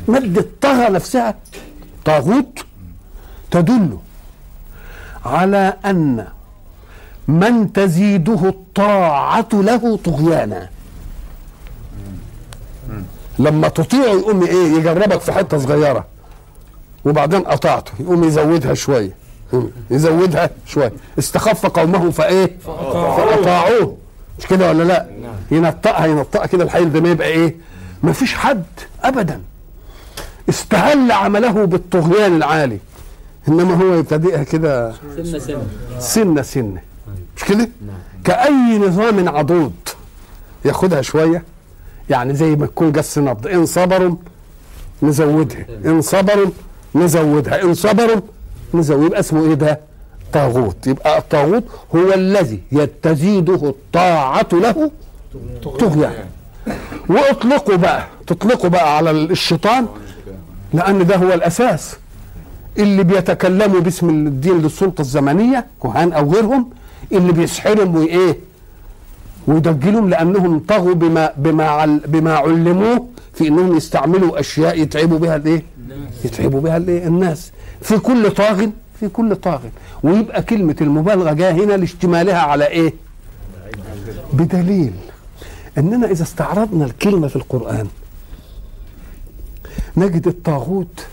[0.09, 1.35] مادة طغى نفسها
[2.05, 2.59] طاغوت
[3.51, 3.99] تدل
[5.25, 6.27] على أن
[7.29, 10.69] من تزيده الطاعة له طغيانا.
[13.39, 16.05] لما تطيعه يقوم إيه؟ يجربك في حتة صغيرة.
[17.05, 17.93] وبعدين قطعته.
[18.01, 19.11] يقوم يزودها شوية.
[19.91, 20.93] يزودها شوية.
[21.19, 23.97] استخف قومه فإيه؟ فاطاعوه
[24.39, 25.07] مش كده ولا لا؟
[25.51, 27.55] ينطقها ينطقها كده الحيل ده ما يبقى إيه؟
[28.03, 28.65] ما فيش حد
[29.03, 29.41] ابدا.
[30.49, 32.79] استهل عمله بالطغيان العالي.
[33.49, 35.63] إنما هو يبتدئها كده سنة سنة.
[35.99, 36.81] سنة سنة.
[37.37, 37.69] مش كده؟
[38.25, 39.73] كأي نظام عضوض
[40.65, 41.43] ياخدها شوية.
[42.11, 43.47] يعني زي ما تكون جس نبض.
[43.47, 44.17] إن صبروا
[45.03, 45.67] نزودها.
[45.85, 46.51] إن صبروا
[46.95, 47.63] نزودها.
[47.63, 48.21] إن صبروا
[48.75, 49.07] نزود.
[49.07, 49.81] يبقى اسمه إيه ده؟
[50.33, 50.87] طاغوت.
[50.87, 52.61] يبقى الطاغوت هو الذي
[53.03, 54.91] تزيده الطاعة له
[55.79, 56.13] طغيان
[57.09, 59.87] وأطلقوا بقى تطلقوا بقى على الشيطان
[60.75, 61.97] لأن ده هو الأساس
[62.79, 66.71] اللي بيتكلموا باسم الدين للسلطة الزمنية كهان أو غيرهم
[67.13, 68.39] اللي بيسحرهم وإيه
[69.47, 75.63] ويدجلهم لأنهم طغوا بما بما عل بما علموه في إنهم يستعملوا أشياء يتعبوا بها الإيه؟
[76.25, 78.67] يتعبوا بها الإيه؟ الناس في كل طاغ
[79.01, 79.59] في كل طاغ
[80.03, 82.95] ويبقى كلمة المبالغة جاية هنا لاشتمالها على إيه؟
[84.33, 84.93] بدليل
[85.79, 87.89] أننا إذا استعرضنا الكلمة في القرآن
[89.97, 91.07] نجد الطاغوت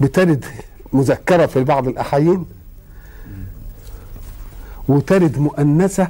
[0.00, 0.44] بترد
[0.92, 2.44] مذكرة في بعض الأحايين
[4.88, 6.08] وترد مؤنثة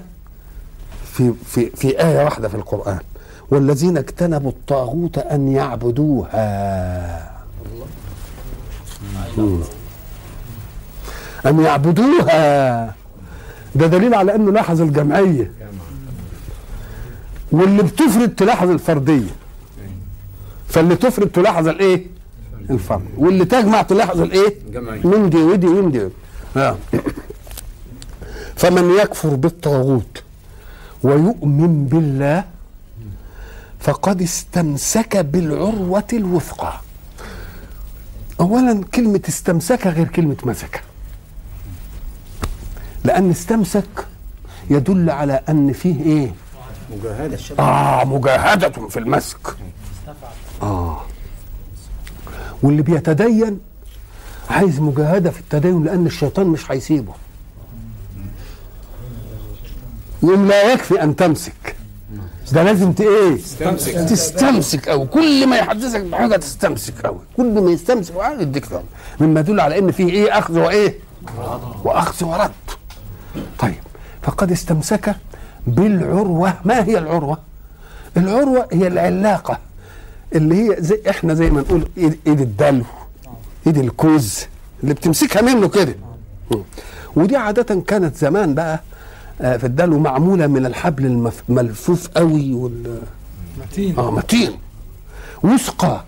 [1.12, 2.98] في في في آية واحدة في القرآن.
[3.51, 7.38] والذين اجتنبوا الطاغوت أن يعبدوها.
[11.46, 12.87] أن يعبدوها.
[13.74, 15.53] ده دليل على أنه لاحظ الجمعية.
[17.52, 19.30] واللي بتفرد تلاحظ الفردية.
[20.68, 22.06] فاللي تفرد تلاحظ الايه؟
[22.70, 23.06] الفرد.
[23.16, 24.54] واللي تجمع تلاحظ الايه.
[25.04, 26.08] من دي ودي ومن دي.
[28.56, 30.22] فمن يكفر بالطاغوت
[31.02, 32.44] ويؤمن بالله
[33.80, 36.80] فقد استمسك بالعروة الوثقى.
[38.40, 40.82] أولا كلمة استمسك غير كلمة مسك.
[43.04, 44.06] لأن استمسك
[44.70, 46.34] يدل على أن فيه إيه؟
[46.90, 47.38] مجاهدة.
[47.59, 49.38] آه مجاهدة في المسك.
[50.62, 51.03] آه.
[52.62, 53.61] واللي بيتدين
[54.51, 57.12] عايز مجاهدة في التدين لأن الشيطان مش هيسيبه.
[60.22, 61.77] يوم لا يكفي أن تمسك.
[62.53, 63.92] ده لازم إيه؟ تستمسك.
[63.94, 67.18] تستمسك أو كل ما يحدثك بحاجة تستمسك أوي.
[67.37, 68.85] كل ما يستمسك بحاجة يديك ثمن.
[69.20, 70.98] مما يدل على أن فيه إيه؟ أخذ وإيه؟
[71.85, 72.51] وأخذ ورد.
[73.59, 73.74] طيب.
[74.22, 75.16] فقد استمسك
[75.70, 76.54] بالعروة.
[76.64, 77.38] ما هي العروة؟
[78.16, 79.59] العروة هي العلاقة
[80.35, 82.85] اللي هي زي إحنا زي ما نقول ايد, إيد الدلو
[83.66, 84.44] إيد الكوز
[84.83, 85.94] اللي بتمسكها منه كده.
[87.16, 88.81] ودي عادة كانت زمان بقى
[89.40, 92.98] آه، في الدلو معمولة من الحبل الملفوف قوي وال
[93.61, 93.98] متين.
[93.98, 94.50] آه متين.
[95.42, 96.04] وثقة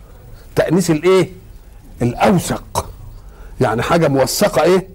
[0.56, 1.28] تأنيس الإيه؟
[2.02, 2.90] الأوثق
[3.60, 4.88] يعني حاجة موثقة إيه؟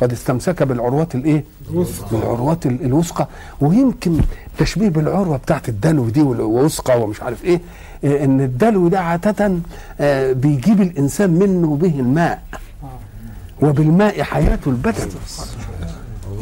[0.00, 3.28] قد استمسك بالعروات الإيه؟ وثق بالعروات ال- الوثقى
[3.60, 4.20] ويمكن
[4.58, 7.60] تشبيه بالعروة بتاعت الدلو دي والوثقى ومش عارف إيه
[8.04, 9.52] آه، إن الدلو ده عادة
[10.00, 12.42] آه، بيجيب الإنسان منه به الماء.
[13.62, 15.08] وبالماء حياة البدن.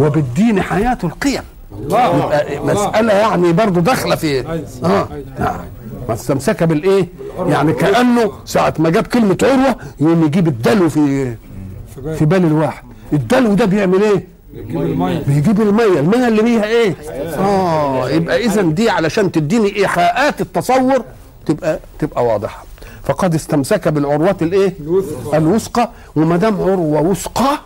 [0.01, 1.43] وبالدين حياة القيم.
[1.81, 4.65] يبقى مسألة يعني برضه داخلة في أيوة.
[4.85, 5.09] آه.
[5.39, 5.57] نعم.
[6.09, 7.09] ما استمسك بالإيه؟
[7.39, 11.35] يعني كأنه ساعة ما جاب كلمة عروة يقوم يجيب الدلو في
[12.19, 12.85] في بال الواحد.
[13.13, 15.23] الدلو ده بيعمل إيه؟ يجيب المية.
[15.27, 16.01] بيجيب المية.
[16.01, 16.97] المية اللي بيها إيه؟
[17.39, 18.11] آه.
[18.11, 21.05] يبقى إذا دي علشان تديني إيحاءات التصور
[21.47, 22.65] تبقى تبقى واضحة.
[23.05, 25.39] فقد استمسك بالعروة الإيه؟ الوثقى.
[25.39, 25.91] الوثقى.
[26.17, 27.59] وما دام عروة وثقى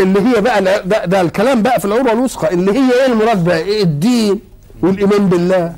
[0.00, 2.54] اللي هي بقى لا- ده, ده الكلام بقى في العروة الوثقى.
[2.54, 4.40] اللي هي إيه المراد بقى؟ إيه؟ الدين
[4.82, 5.74] والإيمان بالله.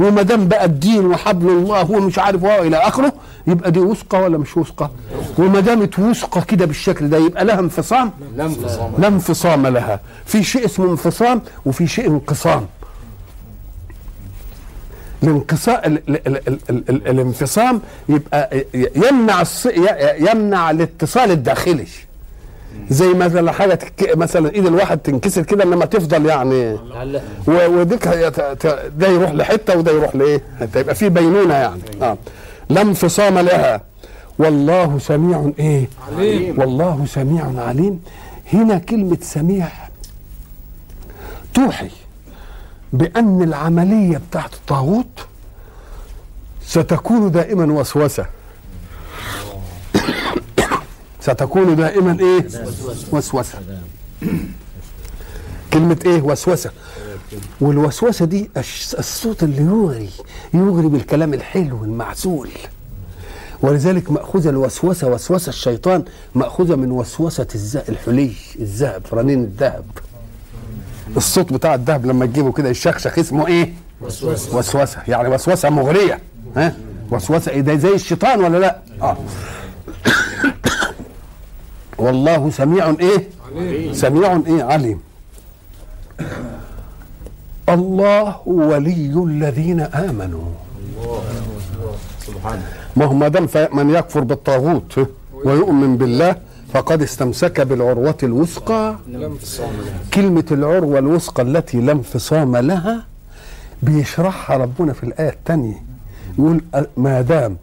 [0.00, 3.12] وما دام بقى الدين وحبل الله ومش عارف هو إلى آخره
[3.46, 4.90] يبقى دي وثقة ولا مش وثقة؟
[5.38, 8.92] وما دامت وثقة كده بالشكل ده يبقى لها انفصام؟ لا انفصام.
[8.98, 10.00] لا انفصام لها.
[10.24, 12.66] في شيء اسمه انفصام وفي شيء انقسام
[15.22, 19.42] الانقسام ال ال ال ال ال ال الانفصام يبقى يمنع
[20.18, 21.86] يمنع الاتصال الداخلي.
[22.90, 23.78] زي مثلا حاجة.
[24.14, 26.78] مثلا ايد الواحد تنكسر كده انما تفضل يعني
[27.46, 28.08] وديك
[28.96, 30.42] ده يروح لحتة وده يروح لإيه؟
[30.76, 31.80] يبقى في بينونة يعني.
[32.02, 32.16] آه.
[32.72, 33.80] لا انفصام لها.
[34.38, 36.58] والله سميع إيه؟ عليم.
[36.58, 38.00] والله سميع عليم.
[38.52, 39.68] هنا كلمة سميع
[41.54, 41.90] توحي
[42.92, 45.26] بأن العملية بتاعت الطاغوت
[46.66, 48.26] ستكون دائما وسوسة.
[51.26, 52.46] ستكون دائما إيه؟
[53.12, 53.58] وسوسة.
[55.72, 56.70] كلمة إيه؟ وسوسة.
[57.60, 58.50] والوسوسة دي
[58.98, 60.10] الصوت اللي يغري
[60.54, 62.48] يغري بالكلام الحلو المعسول
[63.62, 69.84] ولذلك مأخوذة الوسوسة وسوسة الشيطان مأخوذة من وسوسة الز- الحلي الذهب رنين الذهب.
[71.16, 74.56] الصوت بتاع الذهب لما تجيبه كده الشخشخ اسمه إيه؟ وسوسة.
[74.56, 74.98] وسوسة.
[75.08, 76.20] يعني وسوسة مغرية.
[76.56, 76.76] ها؟
[77.10, 79.16] وسوسة إيه؟ ده زي الشيطان ولا لأ؟ آه.
[81.98, 83.92] والله سميع إيه؟ عليم.
[83.94, 85.00] سميع إيه؟ عليم.
[87.72, 90.48] الله ولي الذين آمنوا.
[92.96, 95.08] ما هو ما دام من يكفر بالطاغوت
[95.44, 96.36] ويؤمن بالله
[96.72, 98.96] فقد استمسك بالعروة الوثقى.
[100.14, 103.04] كلمة العروة الوثقى التي لا انفصام لها
[103.82, 105.82] بيشرحها ربنا في الآية الثانية.
[106.38, 106.62] يقول
[106.96, 107.56] ما دام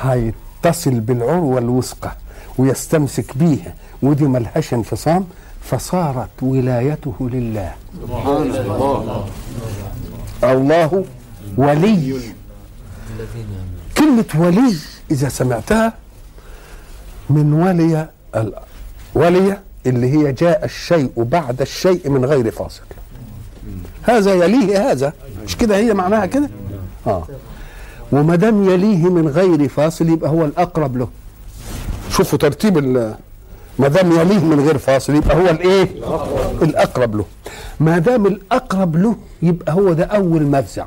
[0.00, 2.12] هيتصل بالعروة الوثقى
[2.58, 5.26] ويستمسك بيها ودي ملهاش انفصام
[5.70, 7.72] فصارت ولايته لله.
[10.44, 11.04] الله
[11.56, 12.20] ولي.
[13.98, 14.74] كلمة ولي
[15.10, 15.92] إذا سمعتها
[17.30, 18.08] من ولي
[19.14, 22.82] ولي اللي هي جاء الشيء بعد الشيء من غير فاصل
[24.02, 25.12] هذا يليه هذا.
[25.44, 26.50] مش كده هي معناها كده؟
[27.06, 27.26] آه.
[28.12, 31.08] وما دام يليه من غير فاصل يبقى هو الأقرب له.
[32.10, 32.78] شوفوا ترتيب
[33.78, 35.82] ما دام يليه من غير فاصل يبقى هو الايه؟
[36.62, 37.24] الأقرب له.
[37.80, 40.84] ما دام الأقرب له يبقى هو ده أول مفزع.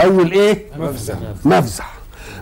[0.00, 1.14] أول إيه؟ مفزع.
[1.44, 1.84] مفزع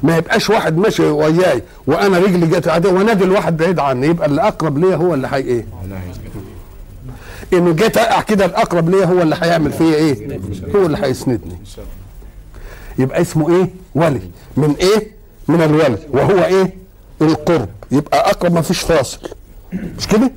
[0.02, 4.42] ما يبقاش واحد ماشي وياي وأنا رجلي جت عادي ونادي الواحد بعيد عني يبقى اللي
[4.42, 5.66] اقرب ليا هو اللي هي إيه؟
[7.52, 10.40] انه جيت أقع كده الأقرب ليا هو اللي هيعمل فيا إيه؟
[10.74, 11.58] هو اللي هيسندني.
[12.98, 14.20] يبقى اسمه إيه؟ ولي.
[14.56, 15.10] من إيه؟
[15.48, 15.98] من الولي.
[16.10, 16.74] وهو إيه؟
[17.22, 17.68] القرب.
[17.90, 19.18] يبقى أقرب ما فيش فاصل.
[19.98, 20.32] مش كده؟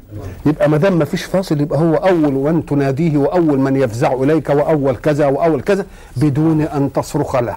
[0.45, 4.49] يبقى ما دام ما فيش فاصل يبقى هو أول من تناديه وأول من يفزع إليك
[4.49, 5.85] وأول كذا وأول كذا
[6.17, 7.55] بدون أن تصرخ له.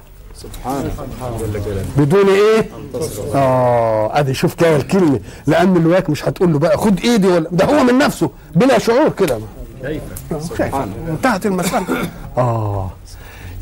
[0.67, 2.69] جلاله بدون إيه؟
[3.35, 5.21] آه أدي شوف كده الكلمة.
[5.47, 9.09] لأن الواك مش هتقول له بقى خد إيدي ولا ده هو من نفسه بلا شعور
[9.09, 9.39] كده.
[10.59, 10.75] شايف
[11.09, 11.87] انتهت المسألة.
[12.39, 12.91] آه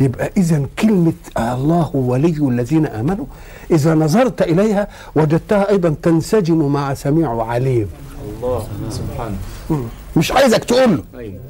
[0.01, 3.27] يبقى اذا كلمة الله ولي الذين آمنوا
[3.73, 7.89] إذا نظرت إليها وجدتها أيضا تنسجم مع سميع وعليم.
[8.37, 8.67] الله.
[8.91, 9.37] سبحانه
[10.17, 11.03] مش عايزك تقول له.
[11.19, 11.41] أيوه.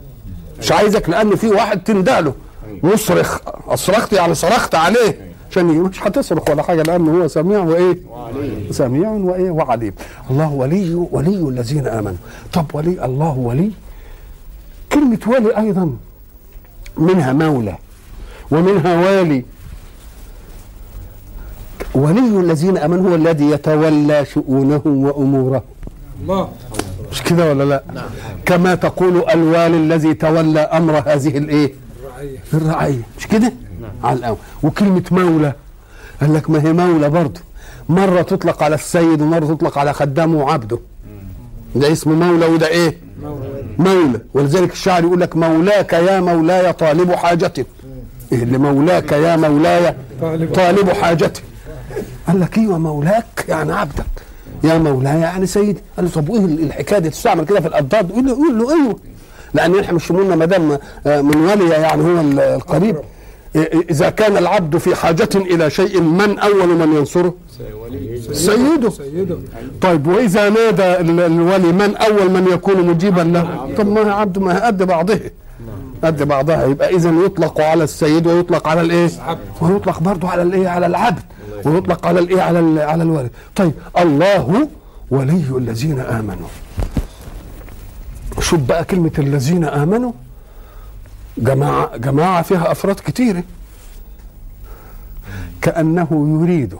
[0.58, 2.34] مش عايزك لأن في واحد تندهله
[2.82, 5.30] واصرخ اصرخت يعني صرخت عليه.
[5.50, 9.92] عشان يجي مش هتصرخ ولا حاجة لأنه هو سميع وإيه؟ وعليه سميع وإيه؟ وعليم.
[10.30, 12.16] الله ولي ولي الذين آمنوا.
[12.52, 13.70] طب ولي الله ولي.
[14.92, 15.96] كلمة ولي أيضا
[16.98, 17.78] منها مولى
[18.50, 19.44] ومنها والي.
[21.94, 25.60] ولي الذين آمنوا هو الذي يتولى شؤونهم وامورهم
[26.22, 26.48] الله.
[27.12, 27.82] مش كده ولا لا؟
[28.46, 31.72] كما تقول الوالي الذي تولى أمر هذه الإيه؟
[32.04, 32.38] الرعية.
[32.54, 33.02] الرعية.
[33.18, 33.52] مش كده؟
[34.04, 34.36] على الأول.
[34.62, 35.52] وكلمة مولى.
[36.20, 37.40] قال لك ما هي مولى برضه.
[37.88, 40.78] مرة تطلق على السيد ومرة تطلق على خدامه وعبده.
[41.76, 42.98] ده اسمه مولى وده إيه؟
[43.78, 44.20] مولى.
[44.34, 47.64] ولذلك الشاعر يقول لك مولاك يا مولاي طالب حاجتي.
[48.32, 51.42] إيه اللي مولاك يا مولاي طالب طالب حاجتي؟
[52.30, 54.04] قال لك أيوه مولاك يعني عبدك.
[54.64, 55.80] يا مولاي يعني سيدي.
[55.96, 58.96] قال له طب وايه الحكاية دي؟ تستعمل كده في الأضداد؟ يقول له يقول له أيوه.
[59.54, 62.96] لأن إحنا مش شمولنا ما دام آه، من ولي يعني هو ال- القريب.
[63.90, 67.34] إذا كان العبد في حاجة إلى شيء من أول من ينصره؟
[68.32, 68.92] سيده.
[69.80, 74.66] طيب وإذا نادى ال- الولي من أول من يكون مجيبا له؟ طب ما عبد ما
[74.66, 75.20] قد بعضها
[76.04, 79.10] قد بعضها يبقى اذا يطلق على السيد ويطلق على الإيه؟
[79.60, 81.22] ويطلق برضه على الإيه؟ على العبد.
[81.64, 84.68] ويطلق على الإيه؟ على على الولي طيب الله
[85.10, 86.48] ولي الذين آمنوا.
[88.40, 90.12] شوف بقى كلمة الذين آمنوا.
[91.38, 93.42] جماعة جماعة فيها أفراد كتيرة.
[95.62, 96.74] كأنه يريد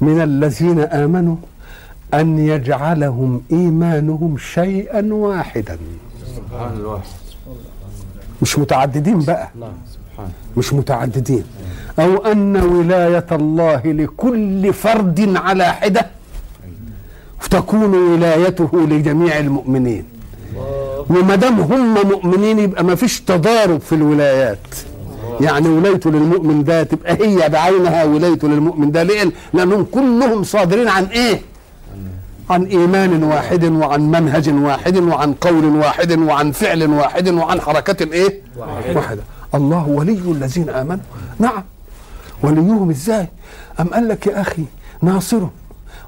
[0.00, 1.36] من الذين آمنوا
[2.14, 5.78] أن يجعلهم إيمانهم شيئا واحدا.
[6.36, 7.21] سبحان الواحد
[8.42, 9.48] مش متعددين بقى.
[9.56, 10.30] سبحان.
[10.56, 11.44] مش متعددين.
[11.98, 16.06] أو أن ولاية الله لكل فرد على حدة
[17.50, 20.04] تكون ولايته لجميع المؤمنين.
[21.10, 24.58] وما دام هم مؤمنين يبقى ما فيش تضارب في الولايات.
[25.40, 31.04] يعني ولايته للمؤمن ده تبقى هي بعينها ولايته للمؤمن ده ليه؟ لأنهم كلهم صادرين عن
[31.04, 31.40] إيه؟
[32.50, 38.40] عن إيمان واحد وعن منهج واحد وعن قول واحد وعن فعل واحد وعن حركة إيه؟
[38.94, 39.22] واحدة.
[39.54, 41.02] الله ولي الذين آمنوا.
[41.38, 41.62] نعم.
[42.42, 43.28] وليهم إزاي؟
[43.80, 44.64] أم قال لك يا أخي
[45.02, 45.50] ناصرهم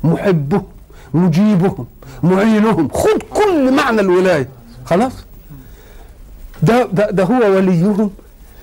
[0.05, 0.63] محبهم
[1.15, 1.87] مجيبهم
[2.23, 2.89] معينهم.
[2.89, 4.49] خد كل معنى الولاية.
[4.85, 5.13] خلاص؟
[6.63, 8.11] ده ده, ده هو وليهم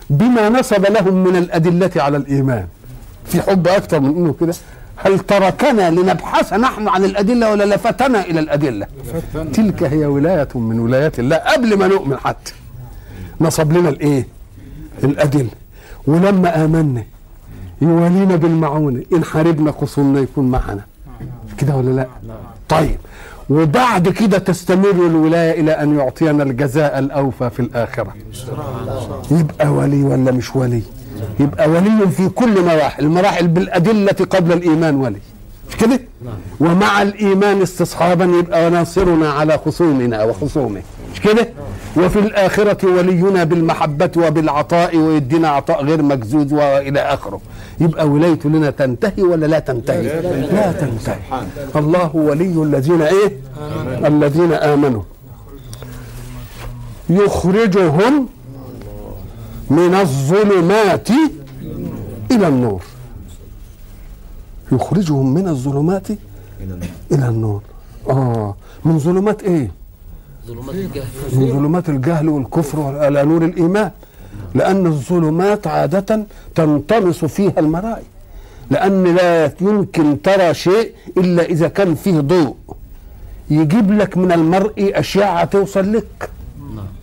[0.10, 2.68] بما نصب لهم من الأدلة على الإيمان.
[3.26, 4.54] في حب أكثر من إنه كده؟
[4.96, 8.88] هل تركنا لنبحث نحن عن الأدلة ولا لفتنا إلى الأدلة؟
[9.54, 12.54] تلك هي ولاية من ولايات الله قبل ما نؤمن حتى.
[13.42, 14.28] نصب لنا الإيه؟
[15.04, 15.50] الأدلة.
[16.08, 17.04] ولما آمنا
[17.82, 20.82] يوالينا بالمعونة إن حاربنا خصومنا يكون معنا.
[21.58, 22.08] كده ولا لا؟
[22.70, 22.98] طيب.
[23.52, 28.14] وبعد كده تستمر الولاية إلى أن يعطينا الجزاء الأوفى في الآخرة.
[29.32, 30.82] يبقى ولي ولا مش ولي؟
[31.40, 35.20] يبقى ولي في كل مراحل المراحل بالأدلة قبل الإيمان ولي.
[35.70, 36.00] مش كده؟
[36.60, 40.82] ومع الإيمان استصحابا يبقى ناصرنا على خصومنا وخصومه.
[41.14, 41.50] مش كده؟
[41.98, 47.42] وفي الآخرة ولينا بالمحبة وبالعطاء ويدينا عطاء غير مجزوز وإلى آخره.
[47.80, 51.20] يبقى ولايته لنا تنتهي ولا لا تنتهي؟ لا تنتهي.
[51.76, 52.16] الله.
[52.16, 53.38] ولي الذين إيه؟
[54.06, 55.02] الذين آمنوا.
[57.10, 58.28] يخرجهم
[59.70, 61.10] من الظلمات
[62.32, 62.82] إلى النور.
[64.72, 66.08] يخرجهم من الظلمات
[67.12, 67.62] إلى النور.
[68.10, 68.56] آه.
[68.86, 69.72] من ظلمات إيه؟
[70.48, 71.06] ظلمات الجهل.
[71.34, 73.92] من ظلمات الجهل والكفر إلى نور الإيمان
[74.56, 76.26] لأن الظلمات عادة
[76.56, 78.04] تنطمس فيها المرائي
[78.72, 82.56] لأن لا يمكن ترى شيء إلا إذا كان فيه ضوء.
[83.50, 86.30] يجيب لك من المرء أشعة توصل لك.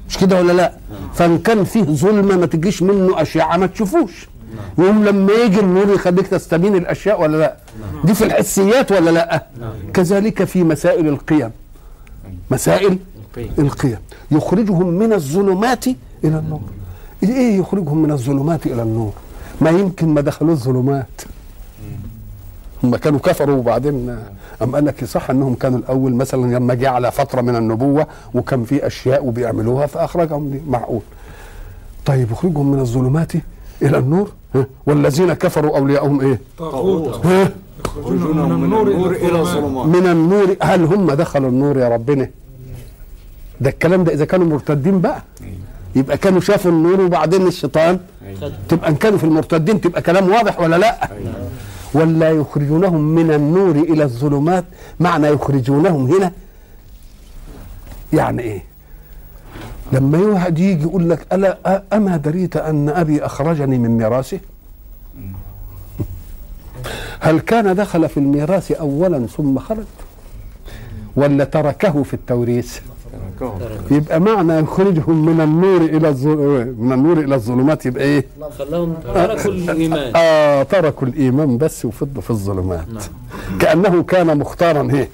[0.08, 0.72] مش كده ولا لا؟
[1.14, 4.28] فإن كان فيه ظلمة ما تجيش منه أشعة ما تشوفوش.
[4.78, 7.56] يوم لما يجي النور يخليك تستبين الأشياء ولا لا؟
[8.04, 9.46] دي في الحسيات ولا لا؟
[9.94, 11.50] كذلك في مسائل القيم.
[12.50, 12.98] مسائل
[13.36, 13.52] القيم.
[13.58, 13.96] القيم.
[14.30, 15.86] يخرجهم من الظلمات
[16.24, 16.60] إلى النور.
[17.22, 19.12] إيه يخرجهم من الظلمات إلى النور؟
[19.60, 21.20] ما يمكن ما دخلوا الظلمات.
[22.84, 24.18] هم كانوا كفروا وبعدين
[24.62, 28.64] أم قال لك صح أنهم كانوا الأول مثلا لما جه على فترة من النبوة وكان
[28.64, 30.60] في أشياء وبيعملوها فأخرجهم دي.
[30.68, 31.00] معقول.
[32.06, 33.32] طيب يخرجهم من الظلمات
[33.82, 37.26] إلى النور؟ ها؟ والذين كفروا اولياءهم إيه؟ طاغوت.
[37.26, 39.86] من النور إلى الظلمات.
[39.86, 40.56] من النور.
[40.62, 42.30] هل هم دخلوا النور يا ربنا؟
[43.60, 45.22] ده الكلام ده إذا كانوا مرتدين بقى.
[45.96, 48.00] يبقى كانوا شافوا النور وبعدين الشيطان.
[48.68, 51.08] تبقى إن كانوا في المرتدين تبقى كلام واضح ولا لا؟
[51.94, 54.64] ولا يخرجونهم من النور إلى الظلمات.
[55.00, 56.32] معنى يخرجونهم هنا
[58.12, 58.62] يعني إيه؟
[59.92, 64.40] لما واحد يجي يقول لك ألا أ- أما دريت أن أبي أخرجني من ميراثه؟
[67.20, 69.84] هل كان دخل في الميراث اولا ثم خرج؟
[71.16, 72.78] ولا تركه في التوريث؟
[73.90, 76.74] يبقى معنى يخرجهم من النور إلى الظل...
[76.78, 78.26] من النور إلى الظلمات يبقى إيه؟
[78.58, 80.12] خلاهم تركوا الإيمان.
[80.16, 82.86] آه تركوا الإيمان بس وفضوا في الظلمات.
[83.60, 85.08] كأنه كان مختارا إيه؟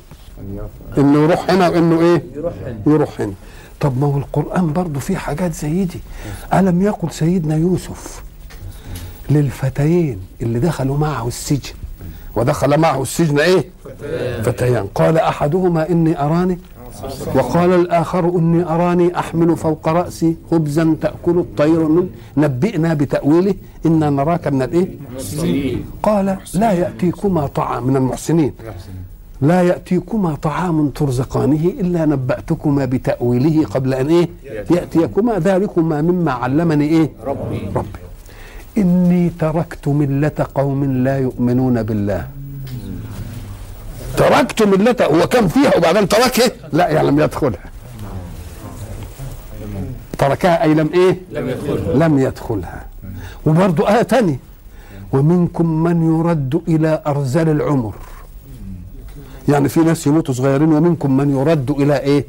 [0.99, 2.76] إنه يروح هنا وإنه إيه؟ يروح هنا.
[2.86, 3.32] يروح هنا.
[3.80, 6.01] طب ما هو القرآن برضه فيه حاجات زي دي.
[6.55, 8.22] ألم يقل سيدنا يوسف
[9.30, 11.72] للفتيين اللي دخلوا معه السجن؟
[12.36, 13.64] ودخل معه السجن إيه؟
[14.42, 14.86] فتيان.
[14.95, 16.59] قال أحدهما إني أراني
[17.34, 23.55] وقال الآخر إني أراني أحمل فوق رأسي خبزا تأكل الطير من نبئنا بتأويله.
[23.86, 24.88] إنا نراك من الإيه?
[26.03, 27.86] قال لا يأتيكما طعام.
[27.86, 28.53] من المحسنين.
[29.42, 34.28] لا يأتيكما طعام ترزقانه إلا نبأتكما بتأويله قبل أن إيه?
[34.70, 35.38] يأتيكما.
[35.38, 37.11] ذلكما مما علمني إيه?
[37.26, 37.61] ربي.
[37.76, 38.03] ربي.
[38.78, 42.28] إني تركت ملة قوم لا يؤمنون بالله.
[44.16, 47.64] تركت ملة هو كان فيها وبعدين تركها؟ لا يعني لم يدخلها.
[50.18, 52.08] تركها أي لم إيه؟ لم يدخلها.
[52.08, 52.86] لم يدخلها.
[53.46, 54.38] وبرضو آية تانية.
[55.12, 57.94] ومنكم من يرد إلى أرذل العمر.
[59.48, 62.24] يعني في ناس يموتوا صغيرين ومنكم من يرد إلى إيه؟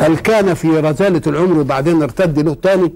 [0.00, 2.92] هل كان في رزالة العمر وبعدين ارتد له تاني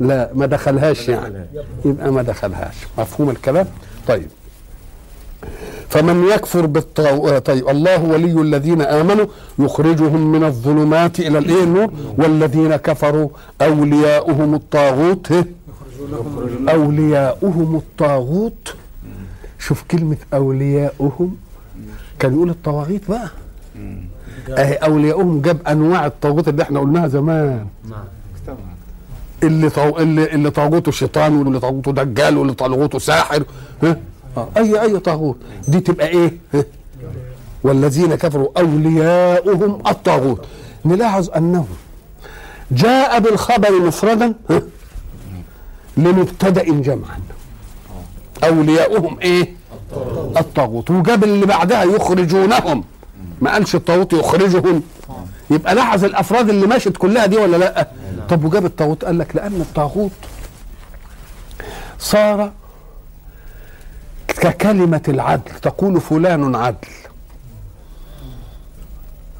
[0.00, 1.46] لا ما دخلهاش يعني.
[1.84, 2.74] يبقى ما دخلهاش.
[2.98, 3.66] مفهوم الكلام؟
[4.08, 4.26] طيب.
[5.88, 9.26] فمن يكفر بالطاغوت طيب الله ولي الذين آمنوا
[9.58, 11.90] يخرجهم من الظلمات إلى الإيه؟ النور.
[12.18, 13.28] والذين كفروا
[13.62, 15.32] أولياؤهم الطاغوت؟
[16.68, 18.74] أولياؤهم الطاغوت.
[19.58, 21.36] شوف كلمة أولياؤهم.
[22.18, 23.28] كان يقول الطواغيت بقى.
[24.58, 27.66] أهي أولياؤهم جاب أنواع الطاغوت اللي إحنا قلناها زمان.
[29.42, 29.98] اللي طو...
[29.98, 33.44] اللي اللي طاغوته شيطان واللي طاغوته دجال واللي طاغوته ساحر.
[33.82, 33.96] ها؟ آه.
[34.56, 35.36] أي أي طاغوت.
[35.68, 36.36] دي تبقى إيه؟
[37.62, 40.44] والذين كفروا أولياؤهم الطاغوت.
[40.84, 41.66] نلاحظ أنه
[42.70, 44.34] جاء بالخبر مفردا؟
[45.96, 47.20] لمبتدأ جمعا.
[48.44, 49.52] أولياؤهم إيه؟
[50.36, 50.90] الطاغوت.
[50.90, 52.84] وجاب اللي بعدها يخرجونهم.
[53.40, 54.82] ما قالش الطاغوت يخرجهم.
[55.50, 57.88] يبقى لاحظ الأفراد اللي ماشت كلها دي ولا لأ؟
[58.28, 60.10] طب وجاب الطاغوت؟ قال لك لأن الطاغوت
[61.98, 62.52] صار
[64.40, 66.88] ككلمة العدل تقول فلان عدل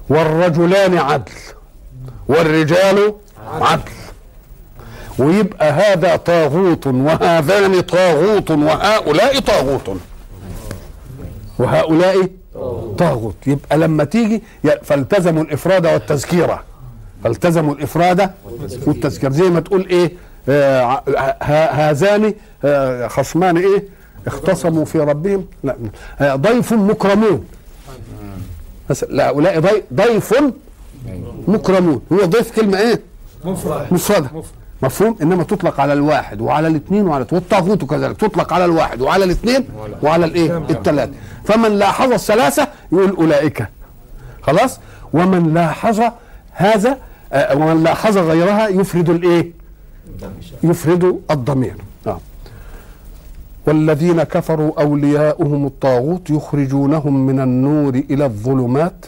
[0.08, 1.32] والرجلان عدل
[2.28, 3.14] والرجال
[3.60, 3.92] عدل.
[5.18, 9.96] ويبقى هذا طاغوت وهذان طاغوت وهؤلاء طاغوت.
[11.58, 12.28] وهؤلاء
[12.98, 13.34] طاغوت.
[13.46, 14.42] يبقى لما تيجي
[14.82, 16.62] فالتزموا الإفراد والتذكيرة.
[17.24, 18.30] فالتزموا الإفراد
[18.86, 20.12] والتذكير زي ما تقول إيه
[20.48, 21.02] آه
[21.72, 22.34] هذان
[22.64, 25.76] آه خصمان إيه؟ اختصموا في ربهم؟ لا.
[26.20, 27.44] آه ضيف مكرمون.
[29.08, 30.34] لا هؤلاء ضي- ضيف
[31.48, 32.00] مكرمون.
[32.12, 33.00] هو ضيف كلمة إيه؟
[33.44, 33.92] مفرد.
[33.92, 34.30] مفردة
[34.82, 38.16] مفهوم؟ إنما تطلق على الواحد وعلى الاثنين وعلى والطاغوت كذلك.
[38.16, 39.64] تطلق على الواحد وعلى الاثنين
[40.02, 41.12] وعلى الإيه؟ الثلاثه
[41.44, 43.66] فمن لاحظ الثلاثة يقول أولئك.
[44.42, 44.78] خلاص؟
[45.12, 46.00] ومن لاحظ
[46.52, 46.98] هذا
[47.32, 49.52] آه، ومن لاحظ غيرها يفرد الإيه؟
[50.62, 51.74] يفرد الضمير.
[53.68, 59.06] والذين كفروا أولياؤهم الطاغوت يخرجونهم من النور إلى الظلمات.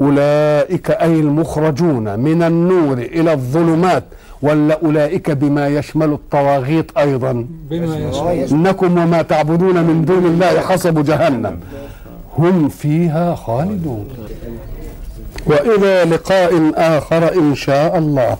[0.00, 4.04] أولئك أي المخرجون من النور إلى الظلمات.
[4.42, 7.46] ولا اولئك بما يشمل الطواغيت أيضا.
[7.70, 11.60] بما يشاء إنكم وما تعبدون من دون الله حسب جهنم.
[12.38, 14.06] هم فيها خالدون.
[15.46, 18.36] وإلى لقاء آخر إن شاء الله.